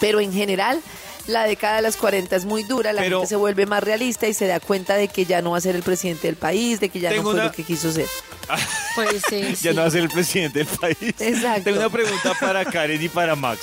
Pero 0.00 0.20
en 0.20 0.32
general, 0.32 0.82
la 1.26 1.44
década 1.44 1.76
de 1.76 1.82
los 1.82 1.96
40 1.96 2.34
es 2.36 2.44
muy 2.44 2.64
dura, 2.64 2.92
la 2.92 3.02
Pero- 3.02 3.18
gente 3.20 3.28
se 3.28 3.36
vuelve 3.36 3.66
más 3.66 3.82
realista 3.82 4.26
y 4.26 4.34
se 4.34 4.46
da 4.46 4.60
cuenta 4.60 4.94
de 4.96 5.08
que 5.08 5.24
ya 5.24 5.40
no 5.42 5.52
va 5.52 5.58
a 5.58 5.60
ser 5.60 5.76
el 5.76 5.82
presidente 5.82 6.26
del 6.26 6.36
país, 6.36 6.80
de 6.80 6.88
que 6.88 7.00
ya 7.00 7.12
no 7.12 7.22
fue 7.22 7.34
una- 7.34 7.44
lo 7.44 7.52
que 7.52 7.62
quiso 7.64 7.92
ser. 7.92 8.06
Puede 8.94 9.20
ser. 9.20 9.50
Ya 9.50 9.56
sí. 9.56 9.68
no 9.76 9.82
va 9.82 9.86
a 9.86 9.90
ser 9.90 10.02
el 10.02 10.10
presidente 10.10 10.58
del 10.60 10.68
país. 10.68 10.96
Exacto. 11.18 11.62
Tengo 11.64 11.78
una 11.78 11.90
pregunta 11.90 12.34
para 12.40 12.64
Karen 12.64 13.02
y 13.02 13.08
para 13.08 13.36
Max. 13.36 13.60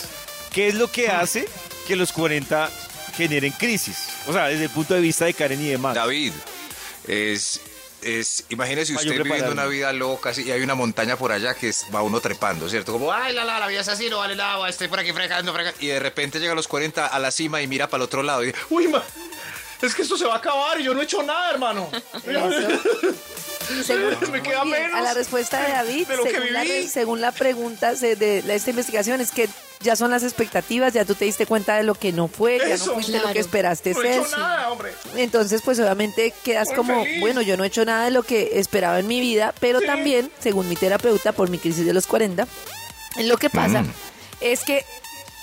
¿Qué 0.53 0.67
es 0.69 0.75
lo 0.75 0.89
que 0.91 1.09
hace 1.09 1.47
que 1.87 1.95
los 1.95 2.11
40 2.11 2.69
generen 3.15 3.51
crisis? 3.51 3.97
O 4.27 4.33
sea, 4.33 4.47
desde 4.47 4.63
el 4.65 4.69
punto 4.69 4.93
de 4.93 5.01
vista 5.01 5.25
de 5.25 5.33
Karen 5.33 5.61
y 5.61 5.67
de 5.69 5.77
Max. 5.77 5.95
David, 5.95 6.31
es, 7.07 7.59
es, 8.01 8.43
imagínese 8.49 8.93
usted 8.93 9.05
viviendo 9.09 9.23
prepararme. 9.29 9.53
una 9.53 9.65
vida 9.65 9.93
loca 9.93 10.29
así, 10.31 10.43
y 10.43 10.51
hay 10.51 10.61
una 10.61 10.75
montaña 10.75 11.15
por 11.17 11.31
allá 11.31 11.53
que 11.55 11.69
es- 11.69 11.85
va 11.93 12.01
uno 12.01 12.19
trepando, 12.21 12.69
¿cierto? 12.69 12.91
Como, 12.93 13.11
ay, 13.11 13.33
la, 13.33 13.43
la, 13.45 13.59
la 13.59 13.67
vida 13.67 13.81
es 13.81 13.87
así, 13.87 14.09
no 14.09 14.17
vale 14.19 14.35
nada, 14.35 14.67
estoy 14.69 14.87
por 14.87 14.99
aquí 14.99 15.11
fregando, 15.13 15.53
fregando. 15.53 15.77
Y 15.81 15.87
de 15.87 15.99
repente 15.99 16.39
llega 16.39 16.53
a 16.53 16.55
los 16.55 16.67
40 16.67 17.07
a 17.07 17.19
la 17.19 17.31
cima 17.31 17.61
y 17.61 17.67
mira 17.67 17.87
para 17.89 18.01
el 18.01 18.05
otro 18.05 18.23
lado 18.23 18.43
y 18.43 18.47
dice, 18.47 18.57
uy, 18.69 18.87
ma, 18.87 19.03
es 19.81 19.95
que 19.95 20.01
esto 20.01 20.17
se 20.17 20.25
va 20.25 20.35
a 20.35 20.37
acabar 20.37 20.79
y 20.79 20.83
yo 20.83 20.93
no 20.93 21.01
he 21.01 21.03
hecho 21.05 21.23
nada, 21.23 21.51
hermano. 21.51 21.89
Según- 23.85 24.31
Me 24.31 24.41
queda 24.41 24.65
menos 24.65 24.97
A 24.97 25.01
la 25.01 25.13
respuesta 25.13 25.61
de 25.61 25.71
David, 25.71 26.07
de 26.07 26.15
según, 26.17 26.53
la, 26.53 26.63
viví. 26.63 26.81
re- 26.81 26.87
según 26.87 27.21
la 27.21 27.31
pregunta 27.31 27.93
de, 27.93 28.43
la- 28.45 28.55
esta 28.55 28.71
investigación, 28.71 29.21
es 29.21 29.31
que 29.31 29.47
ya 29.81 29.95
son 29.95 30.11
las 30.11 30.23
expectativas, 30.23 30.91
ya 30.93 31.05
tú 31.05 31.15
te 31.15 31.23
diste 31.25 31.45
cuenta 31.45 31.75
de 31.77 31.83
lo 31.83 31.95
que 31.95 32.11
no 32.11 32.27
fue, 32.27 32.57
ya 32.59 32.73
Eso. 32.75 32.87
no 32.87 32.93
fuiste 32.95 33.19
lo 33.19 33.31
que 33.31 33.39
esperaste 33.39 33.93
No 33.93 34.01
he 34.01 34.13
ser. 34.13 34.21
hecho 34.23 34.37
nada, 34.37 34.69
hombre. 34.71 34.93
Entonces, 35.15 35.61
pues 35.63 35.79
obviamente 35.79 36.33
quedas 36.43 36.67
Muy 36.67 36.75
como, 36.75 37.03
feliz. 37.03 37.21
bueno, 37.21 37.41
yo 37.41 37.55
no 37.55 37.63
he 37.63 37.67
hecho 37.67 37.85
nada 37.85 38.03
de 38.05 38.11
lo 38.11 38.23
que 38.23 38.59
esperaba 38.59 38.99
en 38.99 39.07
mi 39.07 39.21
vida, 39.21 39.53
pero 39.61 39.79
también, 39.81 40.29
según 40.39 40.67
mi 40.67 40.75
terapeuta, 40.75 41.31
por 41.31 41.49
mi 41.49 41.57
crisis 41.59 41.85
de 41.85 41.93
los 41.93 42.07
40, 42.07 42.45
lo 43.23 43.37
que 43.37 43.49
pasa 43.49 43.83
Mm. 43.83 43.93
es 44.41 44.65
que 44.65 44.83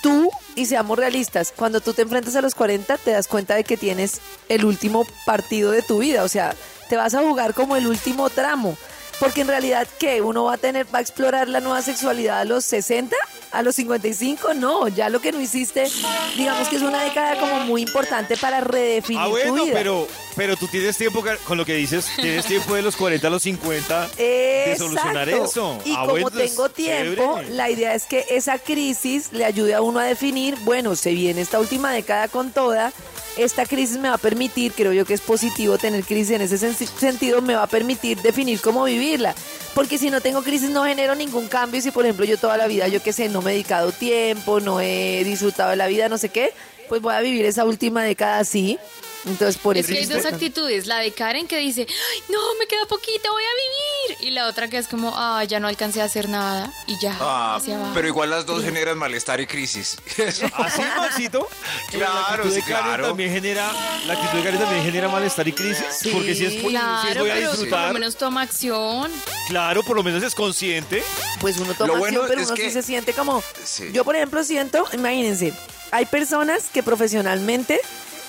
tú, 0.03 0.31
y 0.55 0.67
seamos 0.67 0.99
realistas, 0.99 1.53
cuando 1.57 1.81
tú 1.81 1.95
te 1.95 2.03
enfrentas 2.03 2.37
a 2.37 2.43
los 2.43 2.55
40, 2.55 2.99
te 2.99 3.13
das 3.13 3.29
cuenta 3.29 3.55
de 3.55 3.65
que 3.65 3.79
tienes 3.79 4.21
el 4.51 4.67
último 4.67 5.07
partido 5.25 5.71
de 5.71 5.81
tu 5.81 5.99
vida, 6.01 6.23
o 6.25 6.29
sea, 6.29 6.55
te 6.91 6.97
vas 6.97 7.15
a 7.15 7.21
jugar 7.23 7.55
como 7.55 7.75
el 7.77 7.87
último 7.87 8.29
tramo. 8.29 8.77
Porque 9.19 9.41
en 9.41 9.49
realidad, 9.49 9.87
¿qué? 9.99 10.21
¿Uno 10.21 10.45
va 10.45 10.55
a 10.55 10.59
tener, 10.59 10.87
va 10.95 10.99
a 10.99 11.01
explorar 11.03 11.49
la 11.49 11.61
nueva 11.61 11.81
sexualidad 11.81 12.41
a 12.41 12.45
los 12.45 12.65
60? 12.67 13.17
¿A 13.53 13.63
los 13.63 13.75
55? 13.77 14.53
No, 14.55 14.89
ya 14.89 15.09
lo 15.09 15.21
que 15.21 15.33
no 15.33 15.41
hiciste, 15.41 15.89
digamos 16.37 16.69
que 16.69 16.77
es 16.77 16.83
una 16.83 17.03
década 17.03 17.39
como 17.41 17.61
muy 17.61 17.83
importante 17.83 18.37
para 18.37 18.61
redefinir 18.61 19.23
Ah, 19.23 19.29
tu 19.47 19.55
vida. 19.55 19.73
pero, 19.73 20.07
pero 20.37 20.57
tú 20.57 20.69
tienes 20.69 20.97
tiempo, 20.97 21.25
con 21.45 21.57
lo 21.57 21.65
que 21.65 21.75
dices, 21.75 22.07
tienes 22.17 22.45
tiempo 22.47 22.75
de 22.75 22.83
los 22.83 22.95
40 22.97 23.27
a 23.27 23.31
los 23.31 23.43
50 23.43 24.09
de 24.17 24.75
solucionar 24.79 25.29
eso. 25.29 25.79
Y 25.85 25.93
Ah, 25.97 26.05
como 26.07 26.31
tengo 26.31 26.69
tiempo, 26.69 27.37
chévere. 27.39 27.51
la 27.55 27.71
idea 27.71 27.95
es 27.95 28.05
que 28.05 28.25
esa 28.31 28.59
crisis 28.59 29.33
le 29.33 29.45
ayude 29.45 29.75
a 29.75 29.81
uno 29.81 29.99
a 29.99 30.05
definir, 30.05 30.57
bueno, 30.61 30.95
se 30.97 31.13
viene 31.13 31.41
esta 31.41 31.59
última 31.59 31.93
década 31.93 32.29
con 32.29 32.51
toda, 32.53 32.93
esta 33.37 33.67
crisis 33.67 33.99
me 33.99 34.09
va 34.09 34.15
a 34.15 34.19
permitir, 34.19 34.73
creo 34.73 34.93
yo 34.93 35.05
que 35.05 35.15
es 35.15 35.21
positivo 35.21 35.77
tener 35.79 36.05
crisis 36.05 36.31
en 36.33 36.41
ese 36.43 36.57
sen- 36.57 36.75
sentido, 36.99 37.43
me 37.43 37.55
va 37.55 37.65
a 37.65 37.67
permitir 37.67 38.21
definir 38.23 38.61
cómo 38.61 38.85
vivirla. 38.85 39.35
Porque 39.75 39.99
si 39.99 40.09
no 40.11 40.23
tengo 40.23 40.43
crisis 40.43 40.71
no 40.71 40.85
genero 40.85 41.15
ningún 41.15 41.49
cambio. 41.49 41.83
Si 41.83 41.91
por 41.91 42.07
ejemplo 42.07 42.25
yo 42.25 42.39
toda 42.39 42.57
la 42.57 42.67
vida, 42.67 42.89
yo 42.89 43.03
qué 43.03 43.13
sé, 43.13 43.29
no 43.29 43.43
me 43.43 43.51
he 43.51 43.55
dedicado 43.55 43.93
tiempo, 43.93 44.59
no 44.61 44.81
he 44.81 45.23
disfrutado 45.25 45.71
de 45.71 45.77
la 45.77 45.87
vida, 45.87 46.09
no 46.09 46.17
sé 46.17 46.31
qué, 46.31 46.55
pues 46.89 47.01
voy 47.03 47.15
a 47.15 47.21
vivir 47.21 47.45
esa 47.45 47.65
última 47.65 48.03
década 48.03 48.39
así. 48.39 48.79
Entonces 49.25 49.57
por 49.61 49.77
Es 49.77 49.87
eso 49.87 49.93
que 49.93 49.99
hay 49.99 50.07
dos 50.07 50.25
actitudes, 50.25 50.87
la 50.87 50.99
de 50.99 51.11
Karen 51.11 51.49
que 51.49 51.59
dice, 51.59 51.81
"Ay, 51.81 52.23
no, 52.29 52.39
me 52.61 52.67
queda 52.69 52.87
poquito, 52.87 53.33
voy 53.33 53.43
a 53.43 54.15
vivir. 54.15 54.29
Y 54.29 54.31
la 54.31 54.47
otra 54.47 54.69
que 54.69 54.79
es 54.79 54.87
como, 54.87 55.13
ah, 55.17 55.43
ya 55.43 55.59
no 55.59 55.67
alcancé 55.67 56.01
a 56.01 56.05
hacer 56.05 56.29
nada 56.29 56.73
y 56.87 56.97
ya, 57.01 57.17
Ah, 57.21 57.57
hacia 57.57 57.75
abajo. 57.75 57.91
pero 57.93 58.07
igual 58.07 58.31
las 58.31 58.47
dos 58.47 58.63
generan 58.63 58.97
malestar 58.97 59.41
y 59.41 59.47
crisis. 59.49 59.97
Eso. 60.17 60.47
¿Así, 60.55 60.81
Maxito? 60.97 61.49
La 61.95 61.99
Claro, 61.99 62.45
de 62.45 62.53
sí, 62.53 62.63
claro. 62.63 63.09
también 63.09 63.33
genera, 63.33 63.69
la 64.07 64.13
actitud 64.13 64.39
de 64.39 64.45
Karen 64.45 64.61
también 64.61 64.85
genera 64.85 65.09
malestar 65.09 65.49
y 65.49 65.53
crisis. 65.53 65.85
Sí. 65.99 66.11
Porque 66.13 66.37
si 66.37 66.45
es, 66.45 66.53
si 66.53 66.59
es 66.59 66.65
Claro, 66.69 67.21
voy 67.23 67.31
a 67.31 67.35
pero 67.35 67.47
por 67.49 67.57
disfrutar, 67.59 67.89
lo 67.89 67.95
menos 67.95 68.17
toma 68.17 68.43
acción. 68.43 69.11
claro, 69.49 69.83
por 69.83 69.97
lo 69.97 70.05
menos 70.05 70.23
es 70.23 70.37
consciente. 70.37 71.03
pues 71.41 71.57
uno 71.59 71.75
toma 71.75 71.95
Lo 71.95 71.99
bueno 71.99 72.21
acción, 72.21 72.29
pero 72.29 72.47
uno 72.47 72.55
que- 72.55 72.67
sí 72.69 72.71
se 72.71 72.83
siente 72.85 73.13
como... 73.13 73.43
Sí. 73.65 73.91
Yo, 73.93 74.05
por 74.05 74.15
ejemplo, 74.15 74.45
siento, 74.45 74.85
imagínense, 74.93 75.53
hay 75.91 76.07
personas 76.07 76.65
que 76.73 76.83
profesionalmente, 76.83 77.81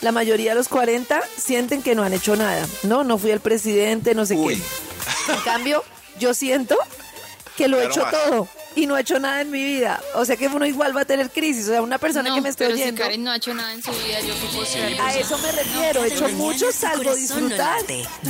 la 0.02 0.12
mayoría 0.12 0.52
de 0.52 0.56
los 0.56 0.68
40, 0.68 1.22
sienten 1.38 1.82
que 1.82 1.96
no 1.96 2.04
han 2.04 2.14
hecho 2.14 2.36
nada. 2.36 2.68
No, 2.84 3.04
no 3.04 3.18
fui 3.18 3.32
el 3.32 3.40
presidente, 3.40 4.16
no 4.16 4.26
sé 4.26 4.36
Uy. 4.36 4.56
qué. 4.56 5.34
En 5.34 5.40
cambio, 5.42 5.84
yo 6.20 6.34
siento 6.34 6.78
que 7.56 7.68
lo 7.68 7.82
he 7.82 7.86
hecho 7.88 8.04
más. 8.04 8.12
todo 8.12 8.48
y 8.78 8.86
no 8.86 8.96
he 8.96 9.02
hecho 9.02 9.20
nada 9.20 9.42
en 9.42 9.50
mi 9.50 9.64
vida. 9.64 10.00
O 10.14 10.24
sea 10.24 10.38
que 10.38 10.48
uno 10.48 10.66
igual 10.66 10.96
va 10.96 11.02
a 11.02 11.06
tener 11.06 11.32
crisis. 11.32 11.66
O 11.66 11.72
sea, 11.72 11.82
una 11.82 11.98
persona 11.98 12.30
no, 12.30 12.36
que 12.36 12.42
me 12.42 12.50
esté 12.50 12.66
pero 12.66 12.76
oyendo... 12.76 13.02
si 13.02 13.04
Karen 13.04 13.24
no 13.24 13.32
ha 13.32 13.38
hecho 13.38 13.54
nada 13.54 13.74
en 13.74 13.82
su 13.82 13.92
vida, 13.92 14.20
yo 14.22 14.34
qué 14.36 14.48
puedo 14.54 14.66
ser. 14.66 15.02
A 15.02 15.16
eso 15.16 15.38
me 15.40 15.52
refiero, 15.52 16.04
he 16.04 16.08
hecho 16.10 16.30
mucho, 16.30 16.72
salvo 16.72 17.16
disfrutar. 17.16 17.80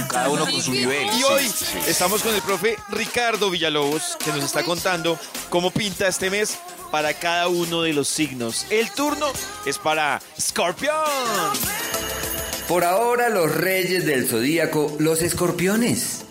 Cada 0.10 0.30
uno 0.30 0.46
con 0.46 0.62
su 0.62 0.72
nivel. 0.72 1.08
Y 1.18 1.24
hoy 1.24 1.52
estamos 1.86 2.24
con 2.24 2.34
el 2.34 2.42
profe 2.42 2.78
Ricardo 2.90 3.50
Villalobos, 3.50 4.16
que 4.24 4.32
nos 4.32 4.46
está 4.46 4.64
contando 4.64 5.20
cómo 5.50 5.70
pinta 5.70 6.08
este 6.08 6.30
mes 6.30 6.58
para 6.92 7.14
cada 7.14 7.48
uno 7.48 7.82
de 7.82 7.94
los 7.94 8.08
signos. 8.08 8.66
El 8.70 8.92
turno 8.92 9.28
es 9.66 9.78
para 9.78 10.22
Scorpion. 10.40 10.94
Por 12.68 12.84
ahora 12.84 13.30
los 13.30 13.56
reyes 13.56 14.06
del 14.06 14.28
zodíaco, 14.28 14.96
los 15.00 15.22
escorpiones. 15.22 16.26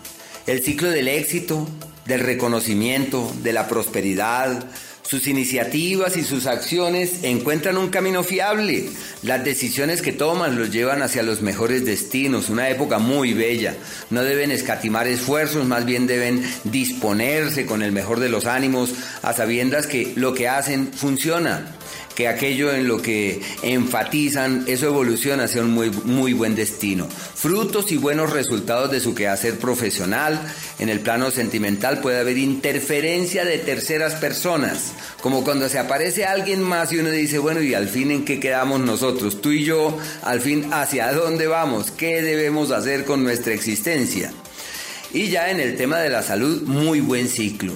El 0.45 0.63
ciclo 0.63 0.89
del 0.89 1.07
éxito, 1.07 1.67
del 2.05 2.21
reconocimiento, 2.21 3.31
de 3.41 3.53
la 3.53 3.67
prosperidad, 3.67 4.63
sus 5.07 5.27
iniciativas 5.27 6.17
y 6.17 6.23
sus 6.23 6.47
acciones 6.47 7.23
encuentran 7.23 7.77
un 7.77 7.87
camino 7.87 8.23
fiable. 8.23 8.89
Las 9.23 9.43
decisiones 9.43 10.01
que 10.01 10.11
toman 10.11 10.59
los 10.59 10.69
llevan 10.69 11.01
hacia 11.01 11.23
los 11.23 11.41
mejores 11.41 11.85
destinos, 11.85 12.49
una 12.49 12.69
época 12.69 12.99
muy 12.99 13.33
bella. 13.33 13.75
No 14.09 14.23
deben 14.23 14.51
escatimar 14.51 15.07
esfuerzos, 15.07 15.65
más 15.65 15.85
bien 15.85 16.07
deben 16.07 16.43
disponerse 16.65 17.65
con 17.65 17.83
el 17.83 17.93
mejor 17.93 18.19
de 18.19 18.27
los 18.27 18.45
ánimos 18.45 18.93
a 19.21 19.31
sabiendas 19.31 19.87
que 19.87 20.11
lo 20.17 20.33
que 20.33 20.49
hacen 20.49 20.91
funciona 20.91 21.76
que 22.17 22.27
aquello 22.27 22.73
en 22.73 22.87
lo 22.87 22.99
que 22.99 23.39
enfatizan, 23.61 24.63
eso 24.65 24.87
evoluciona 24.87 25.43
hacia 25.43 25.61
un 25.61 25.69
muy, 25.69 25.91
muy 25.91 26.33
buen 26.33 26.55
destino. 26.55 27.07
Frutos 27.07 27.91
y 27.91 27.97
buenos 27.97 28.33
resultados 28.33 28.89
de 28.89 28.99
su 28.99 29.13
quehacer 29.13 29.59
profesional. 29.59 30.41
En 30.79 30.89
el 30.89 30.99
plano 30.99 31.29
sentimental 31.29 32.01
puede 32.01 32.19
haber 32.19 32.39
interferencia 32.39 33.45
de 33.45 33.59
terceras 33.59 34.15
personas, 34.15 34.93
como 35.21 35.43
cuando 35.43 35.69
se 35.69 35.77
aparece 35.77 36.25
alguien 36.25 36.59
más 36.63 36.91
y 36.91 36.97
uno 36.97 37.11
dice, 37.11 37.37
bueno, 37.37 37.61
¿y 37.61 37.75
al 37.75 37.87
fin 37.87 38.09
en 38.09 38.25
qué 38.25 38.39
quedamos 38.39 38.79
nosotros? 38.79 39.39
Tú 39.39 39.51
y 39.51 39.63
yo, 39.63 39.95
al 40.23 40.41
fin, 40.41 40.73
¿hacia 40.73 41.13
dónde 41.13 41.45
vamos? 41.45 41.91
¿Qué 41.91 42.23
debemos 42.23 42.71
hacer 42.71 43.05
con 43.05 43.23
nuestra 43.23 43.53
existencia? 43.53 44.31
Y 45.13 45.27
ya 45.27 45.51
en 45.51 45.59
el 45.59 45.77
tema 45.77 45.99
de 45.99 46.09
la 46.09 46.23
salud, 46.23 46.63
muy 46.63 46.99
buen 46.99 47.27
ciclo. 47.27 47.73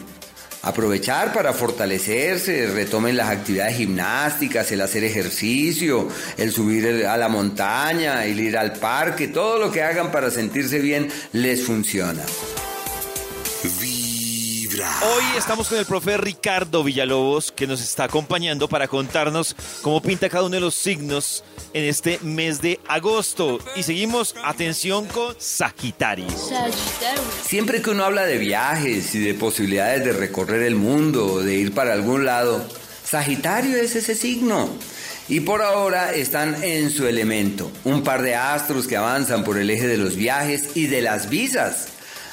Aprovechar 0.64 1.34
para 1.34 1.54
fortalecerse, 1.54 2.68
retomen 2.68 3.18
las 3.18 3.30
actividades 3.30 3.78
gimnásticas, 3.78 4.72
el 4.72 4.82
hacer 4.82 5.04
ejercicio, 5.04 6.08
el 6.38 6.52
subir 6.52 7.06
a 7.08 7.18
la 7.18 7.30
montaña, 7.30 8.26
el 8.26 8.40
ir 8.40 8.56
al 8.56 8.74
parque, 8.74 9.28
todo 9.28 9.58
lo 9.58 9.72
que 9.72 9.82
hagan 9.82 10.12
para 10.12 10.30
sentirse 10.30 10.80
bien 10.80 11.10
les 11.34 11.64
funciona. 11.64 12.22
Vibra 14.82 15.02
Hoy 15.04 15.24
estamos 15.38 15.68
con 15.68 15.78
el 15.78 15.86
profe 15.86 16.18
Ricardo 16.18 16.84
Villalobos 16.84 17.52
que 17.52 17.68
nos 17.68 17.82
está 17.82 18.06
acompañando 18.06 18.68
para 18.68 18.88
contarnos 18.88 19.56
cómo 19.82 20.02
pinta 20.02 20.30
cada 20.30 20.44
uno 20.44 20.56
de 20.56 20.62
los 20.62 20.76
signos 20.76 21.44
en 21.74 21.86
este 21.86 22.20
mes 22.22 22.62
de 22.62 22.80
agosto. 22.88 23.60
Y 23.76 23.84
seguimos, 23.84 24.36
atención 24.44 25.06
con 25.06 25.36
Sagitario. 25.40 26.28
Siempre 27.44 27.82
que 27.82 27.90
uno 27.90 28.06
habla 28.06 28.26
de 28.26 28.38
viajes 28.38 29.14
y 29.16 29.20
de 29.20 29.34
posibilidades 29.34 30.06
de 30.06 30.14
recorrer 30.14 30.64
el 30.64 30.76
mundo, 30.76 31.42
de 31.42 31.56
ir 31.56 31.74
para 31.74 31.94
algún 31.94 32.26
lado, 32.26 32.66
Sagitario 33.04 33.78
es 33.78 33.96
ese 33.96 34.16
signo. 34.16 34.70
Y 35.28 35.42
por 35.42 35.62
ahora 35.62 36.14
están 36.14 36.64
en 36.64 36.90
su 36.90 37.08
elemento, 37.08 37.72
un 37.84 38.04
par 38.04 38.22
de 38.22 38.36
astros 38.36 38.88
que 38.88 38.98
avanzan 38.98 39.44
por 39.44 39.58
el 39.58 39.70
eje 39.70 39.88
de 39.88 39.98
los 39.98 40.16
viajes 40.16 40.76
y 40.76 40.88
de 40.88 41.02
las 41.02 41.30
visas. 41.30 41.88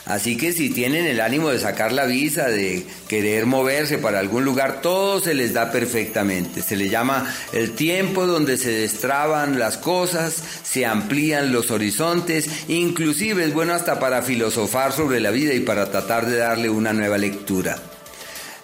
Así 0.08 0.38
que 0.38 0.54
si 0.54 0.70
tienen 0.70 1.04
el 1.04 1.20
ánimo 1.20 1.50
de 1.50 1.58
sacar 1.58 1.92
la 1.92 2.06
visa, 2.06 2.48
de 2.48 2.86
querer 3.08 3.44
moverse 3.44 3.98
para 3.98 4.20
algún 4.20 4.44
lugar, 4.44 4.80
todo 4.80 5.20
se 5.20 5.34
les 5.34 5.52
da 5.52 5.70
perfectamente. 5.70 6.62
Se 6.62 6.76
le 6.76 6.88
llama 6.88 7.30
el 7.52 7.72
tiempo 7.72 8.26
donde 8.26 8.56
se 8.56 8.70
destraban 8.70 9.58
las 9.58 9.76
cosas, 9.76 10.42
se 10.62 10.86
amplían 10.86 11.52
los 11.52 11.70
horizontes, 11.70 12.48
inclusive 12.68 13.44
es 13.44 13.52
bueno 13.52 13.74
hasta 13.74 14.00
para 14.00 14.22
filosofar 14.22 14.92
sobre 14.92 15.20
la 15.20 15.30
vida 15.30 15.52
y 15.52 15.60
para 15.60 15.90
tratar 15.90 16.26
de 16.26 16.38
darle 16.38 16.70
una 16.70 16.94
nueva 16.94 17.18
lectura. 17.18 17.76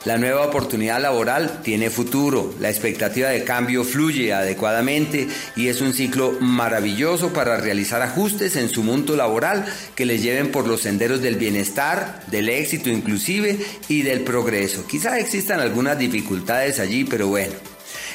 La 0.05 0.19
nueva 0.19 0.47
oportunidad 0.47 1.01
laboral 1.01 1.63
tiene 1.63 1.89
futuro, 1.89 2.55
la 2.61 2.69
expectativa 2.69 3.31
de 3.31 3.43
cambio 3.43 3.85
fluye 3.85 4.35
adecuadamente 4.35 5.29
y 5.57 5.69
es 5.69 5.81
un 5.81 5.95
ciclo 5.95 6.33
maravilloso 6.41 7.33
para 7.33 7.57
realizar 7.57 8.03
ajustes 8.03 8.57
en 8.57 8.69
su 8.69 8.83
mundo 8.83 9.17
laboral 9.17 9.65
que 9.95 10.05
les 10.05 10.23
lleven 10.23 10.51
por 10.53 10.69
los 10.69 10.83
senderos 10.83 11.23
del 11.23 11.37
bienestar, 11.37 12.21
del 12.27 12.51
éxito 12.51 12.91
inclusive 12.91 13.59
y 13.89 14.03
del 14.03 14.21
progreso. 14.21 14.87
Quizá 14.87 15.19
existan 15.19 15.61
algunas 15.61 15.99
dificultades 15.99 16.81
allí, 16.81 17.05
pero 17.05 17.29
bueno. 17.29 17.55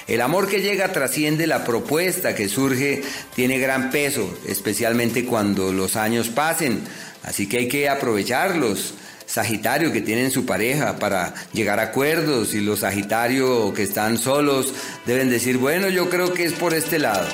El 0.08 0.22
amor 0.22 0.48
que 0.48 0.62
llega 0.62 0.92
trasciende 0.92 1.48
la 1.48 1.64
propuesta 1.64 2.36
que 2.36 2.50
surge, 2.50 3.02
tiene 3.36 3.58
gran 3.58 3.90
peso, 3.90 4.32
especialmente 4.48 5.26
cuando 5.26 5.74
los 5.74 5.96
años 5.96 6.30
pasen, 6.30 6.82
así 7.24 7.50
que 7.50 7.58
hay 7.58 7.68
que 7.68 7.90
aprovecharlos 7.90 8.94
Sagitario 9.30 9.92
que 9.92 10.02
tienen 10.02 10.32
su 10.32 10.44
pareja 10.44 10.98
para 10.98 11.36
llegar 11.54 11.80
a 11.80 11.84
acuerdos 11.84 12.56
y 12.56 12.62
los 12.62 12.80
Sagitario 12.80 13.72
que 13.76 13.84
están 13.84 14.18
solos 14.18 14.74
deben 15.06 15.30
decir, 15.30 15.60
bueno, 15.60 15.88
yo 15.88 16.10
creo 16.10 16.34
que 16.34 16.46
es 16.46 16.54
por 16.54 16.74
este 16.74 16.98
lado. 16.98 17.28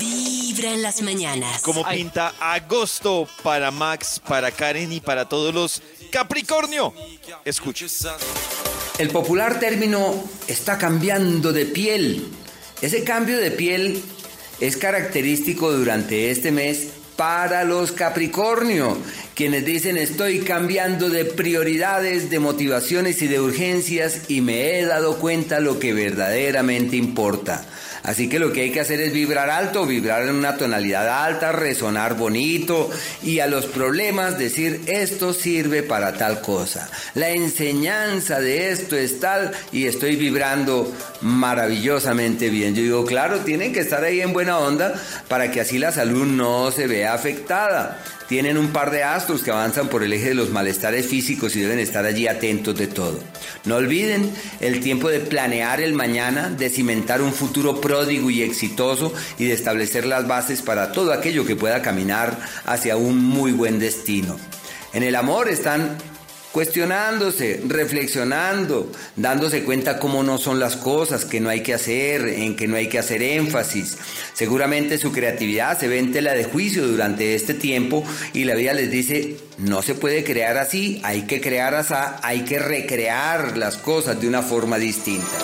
Vibra 0.00 0.72
en 0.72 0.82
las 0.82 1.00
mañanas. 1.00 1.62
¿Cómo 1.62 1.88
pinta 1.88 2.34
agosto 2.40 3.28
para 3.44 3.70
Max, 3.70 4.20
para 4.26 4.50
Karen 4.50 4.90
y 4.90 4.98
para 4.98 5.28
todos 5.28 5.54
los 5.54 5.80
Capricornio? 6.10 6.92
Escucha. 7.44 7.86
El 8.98 9.10
popular 9.10 9.60
término 9.60 10.24
está 10.48 10.76
cambiando 10.76 11.52
de 11.52 11.66
piel. 11.66 12.32
Ese 12.82 13.04
cambio 13.04 13.38
de 13.38 13.52
piel 13.52 14.02
es 14.58 14.76
característico 14.76 15.70
durante 15.70 16.32
este 16.32 16.50
mes 16.50 16.88
para 17.16 17.64
los 17.64 17.92
Capricornio, 17.92 18.96
quienes 19.34 19.64
dicen 19.64 19.96
estoy 19.96 20.40
cambiando 20.40 21.08
de 21.08 21.24
prioridades, 21.24 22.30
de 22.30 22.38
motivaciones 22.38 23.22
y 23.22 23.26
de 23.26 23.40
urgencias 23.40 24.28
y 24.28 24.42
me 24.42 24.78
he 24.78 24.84
dado 24.84 25.18
cuenta 25.18 25.60
lo 25.60 25.78
que 25.78 25.92
verdaderamente 25.92 26.96
importa. 26.96 27.64
Así 28.06 28.28
que 28.28 28.38
lo 28.38 28.52
que 28.52 28.62
hay 28.62 28.70
que 28.70 28.78
hacer 28.78 29.00
es 29.00 29.12
vibrar 29.12 29.50
alto, 29.50 29.84
vibrar 29.84 30.22
en 30.22 30.36
una 30.36 30.56
tonalidad 30.56 31.24
alta, 31.24 31.50
resonar 31.50 32.14
bonito 32.16 32.88
y 33.24 33.40
a 33.40 33.48
los 33.48 33.66
problemas 33.66 34.38
decir 34.38 34.82
esto 34.86 35.32
sirve 35.32 35.82
para 35.82 36.12
tal 36.12 36.40
cosa. 36.40 36.88
La 37.14 37.30
enseñanza 37.30 38.38
de 38.38 38.70
esto 38.70 38.96
es 38.96 39.18
tal 39.18 39.50
y 39.72 39.86
estoy 39.86 40.14
vibrando 40.14 40.94
maravillosamente 41.20 42.48
bien. 42.48 42.76
Yo 42.76 42.82
digo, 42.82 43.04
claro, 43.04 43.40
tienen 43.40 43.72
que 43.72 43.80
estar 43.80 44.04
ahí 44.04 44.20
en 44.20 44.32
buena 44.32 44.60
onda 44.60 44.94
para 45.26 45.50
que 45.50 45.60
así 45.60 45.78
la 45.78 45.90
salud 45.90 46.26
no 46.26 46.70
se 46.70 46.86
vea 46.86 47.12
afectada. 47.12 48.00
Tienen 48.28 48.58
un 48.58 48.68
par 48.68 48.90
de 48.90 49.04
astros 49.04 49.44
que 49.44 49.52
avanzan 49.52 49.88
por 49.88 50.02
el 50.02 50.12
eje 50.12 50.28
de 50.28 50.34
los 50.34 50.50
malestares 50.50 51.06
físicos 51.06 51.54
y 51.54 51.60
deben 51.60 51.78
estar 51.78 52.04
allí 52.04 52.26
atentos 52.26 52.74
de 52.76 52.88
todo. 52.88 53.20
No 53.64 53.76
olviden 53.76 54.32
el 54.60 54.80
tiempo 54.80 55.08
de 55.08 55.20
planear 55.20 55.80
el 55.80 55.92
mañana, 55.92 56.50
de 56.50 56.68
cimentar 56.68 57.22
un 57.22 57.32
futuro 57.32 57.80
pródigo 57.80 58.28
y 58.28 58.42
exitoso 58.42 59.14
y 59.38 59.44
de 59.44 59.52
establecer 59.52 60.06
las 60.06 60.26
bases 60.26 60.60
para 60.62 60.90
todo 60.90 61.12
aquello 61.12 61.46
que 61.46 61.54
pueda 61.54 61.82
caminar 61.82 62.36
hacia 62.64 62.96
un 62.96 63.24
muy 63.24 63.52
buen 63.52 63.78
destino. 63.78 64.36
En 64.92 65.04
el 65.04 65.14
amor 65.14 65.48
están 65.48 65.96
cuestionándose, 66.52 67.60
reflexionando, 67.66 68.90
dándose 69.16 69.64
cuenta 69.64 69.98
cómo 69.98 70.22
no 70.22 70.38
son 70.38 70.58
las 70.58 70.76
cosas, 70.76 71.24
que 71.24 71.40
no 71.40 71.50
hay 71.50 71.62
que 71.62 71.74
hacer, 71.74 72.26
en 72.28 72.56
que 72.56 72.66
no 72.66 72.76
hay 72.76 72.88
que 72.88 72.98
hacer 72.98 73.22
énfasis. 73.22 73.98
Seguramente 74.34 74.98
su 74.98 75.12
creatividad 75.12 75.78
se 75.78 75.88
ve 75.88 75.98
en 75.98 76.12
tela 76.12 76.32
de 76.32 76.44
juicio 76.44 76.86
durante 76.86 77.34
este 77.34 77.54
tiempo 77.54 78.04
y 78.32 78.44
la 78.44 78.54
vida 78.54 78.72
les 78.72 78.90
dice, 78.90 79.36
no 79.58 79.82
se 79.82 79.94
puede 79.94 80.24
crear 80.24 80.56
así, 80.56 81.00
hay 81.04 81.22
que 81.22 81.40
crear 81.40 81.74
así, 81.74 81.94
hay 82.22 82.40
que 82.44 82.58
recrear 82.58 83.56
las 83.56 83.76
cosas 83.76 84.20
de 84.20 84.28
una 84.28 84.42
forma 84.42 84.78
distinta. 84.78 85.38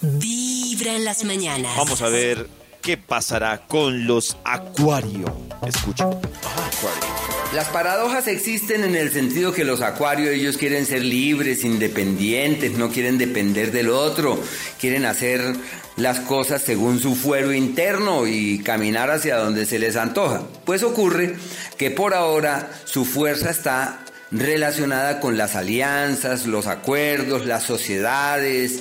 Vibra 0.00 0.94
en 0.94 1.04
las 1.04 1.24
mañanas. 1.24 1.76
Vamos 1.76 2.02
a 2.02 2.08
ver 2.08 2.48
qué 2.82 2.96
pasará 2.96 3.66
con 3.66 4.06
los 4.06 4.36
Acuario. 4.44 5.36
Escucha. 5.66 6.04
Acuario. 6.04 7.37
Las 7.54 7.68
paradojas 7.68 8.28
existen 8.28 8.84
en 8.84 8.94
el 8.94 9.10
sentido 9.10 9.54
que 9.54 9.64
los 9.64 9.80
acuarios 9.80 10.34
ellos 10.34 10.58
quieren 10.58 10.84
ser 10.84 11.02
libres, 11.02 11.64
independientes, 11.64 12.72
no 12.72 12.90
quieren 12.90 13.16
depender 13.16 13.72
del 13.72 13.88
otro, 13.88 14.38
quieren 14.78 15.06
hacer 15.06 15.40
las 15.96 16.20
cosas 16.20 16.60
según 16.60 17.00
su 17.00 17.14
fuero 17.14 17.54
interno 17.54 18.26
y 18.26 18.58
caminar 18.58 19.10
hacia 19.10 19.38
donde 19.38 19.64
se 19.64 19.78
les 19.78 19.96
antoja. 19.96 20.42
Pues 20.66 20.82
ocurre 20.82 21.36
que 21.78 21.90
por 21.90 22.12
ahora 22.12 22.70
su 22.84 23.06
fuerza 23.06 23.48
está 23.48 24.00
relacionada 24.30 25.18
con 25.18 25.38
las 25.38 25.56
alianzas, 25.56 26.46
los 26.46 26.66
acuerdos, 26.66 27.46
las 27.46 27.62
sociedades, 27.62 28.80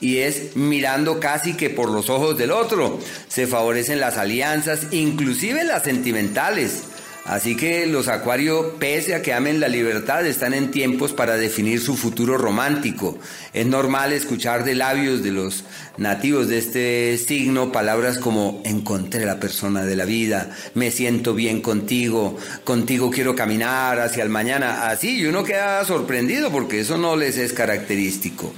y 0.00 0.18
es 0.18 0.56
mirando 0.56 1.20
casi 1.20 1.54
que 1.54 1.70
por 1.70 1.88
los 1.88 2.10
ojos 2.10 2.36
del 2.36 2.50
otro. 2.50 2.98
Se 3.28 3.46
favorecen 3.46 4.00
las 4.00 4.16
alianzas, 4.16 4.88
inclusive 4.90 5.62
las 5.62 5.84
sentimentales. 5.84 6.82
Así 7.28 7.56
que 7.56 7.86
los 7.86 8.08
Acuario, 8.08 8.76
pese 8.78 9.14
a 9.14 9.20
que 9.20 9.34
amen 9.34 9.60
la 9.60 9.68
libertad, 9.68 10.26
están 10.26 10.54
en 10.54 10.70
tiempos 10.70 11.12
para 11.12 11.36
definir 11.36 11.78
su 11.78 11.94
futuro 11.94 12.38
romántico. 12.38 13.18
Es 13.52 13.66
normal 13.66 14.14
escuchar 14.14 14.64
de 14.64 14.74
labios 14.74 15.22
de 15.22 15.32
los 15.32 15.64
nativos 15.98 16.48
de 16.48 16.56
este 16.56 17.18
signo 17.18 17.70
palabras 17.70 18.16
como 18.16 18.62
encontré 18.64 19.26
la 19.26 19.38
persona 19.38 19.84
de 19.84 19.94
la 19.94 20.06
vida, 20.06 20.56
me 20.72 20.90
siento 20.90 21.34
bien 21.34 21.60
contigo, 21.60 22.38
contigo 22.64 23.10
quiero 23.10 23.36
caminar 23.36 24.00
hacia 24.00 24.22
el 24.22 24.30
mañana. 24.30 24.88
Así, 24.88 25.20
y 25.20 25.26
uno 25.26 25.44
queda 25.44 25.84
sorprendido 25.84 26.50
porque 26.50 26.80
eso 26.80 26.96
no 26.96 27.14
les 27.14 27.36
es 27.36 27.52
característico 27.52 28.54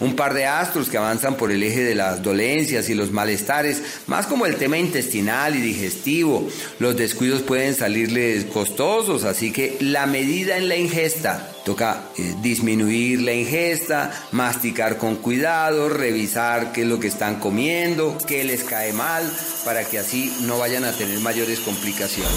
un 0.00 0.16
par 0.16 0.34
de 0.34 0.46
astros 0.46 0.88
que 0.88 0.98
avanzan 0.98 1.36
por 1.36 1.52
el 1.52 1.62
eje 1.62 1.84
de 1.84 1.94
las 1.94 2.22
dolencias 2.22 2.88
y 2.88 2.94
los 2.94 3.12
malestares, 3.12 3.82
más 4.06 4.26
como 4.26 4.46
el 4.46 4.56
tema 4.56 4.78
intestinal 4.78 5.54
y 5.54 5.60
digestivo. 5.60 6.48
Los 6.78 6.96
descuidos 6.96 7.42
pueden 7.42 7.74
salirles 7.74 8.46
costosos, 8.46 9.24
así 9.24 9.52
que 9.52 9.76
la 9.80 10.06
medida 10.06 10.56
en 10.56 10.68
la 10.68 10.76
ingesta, 10.76 11.46
toca 11.64 12.04
eh, 12.16 12.34
disminuir 12.40 13.20
la 13.20 13.34
ingesta, 13.34 14.10
masticar 14.32 14.96
con 14.96 15.16
cuidado, 15.16 15.88
revisar 15.88 16.72
qué 16.72 16.82
es 16.82 16.86
lo 16.86 16.98
que 16.98 17.08
están 17.08 17.38
comiendo, 17.38 18.16
qué 18.26 18.44
les 18.44 18.64
cae 18.64 18.92
mal, 18.92 19.30
para 19.64 19.84
que 19.84 19.98
así 19.98 20.34
no 20.42 20.58
vayan 20.58 20.84
a 20.84 20.92
tener 20.92 21.20
mayores 21.20 21.60
complicaciones. 21.60 22.32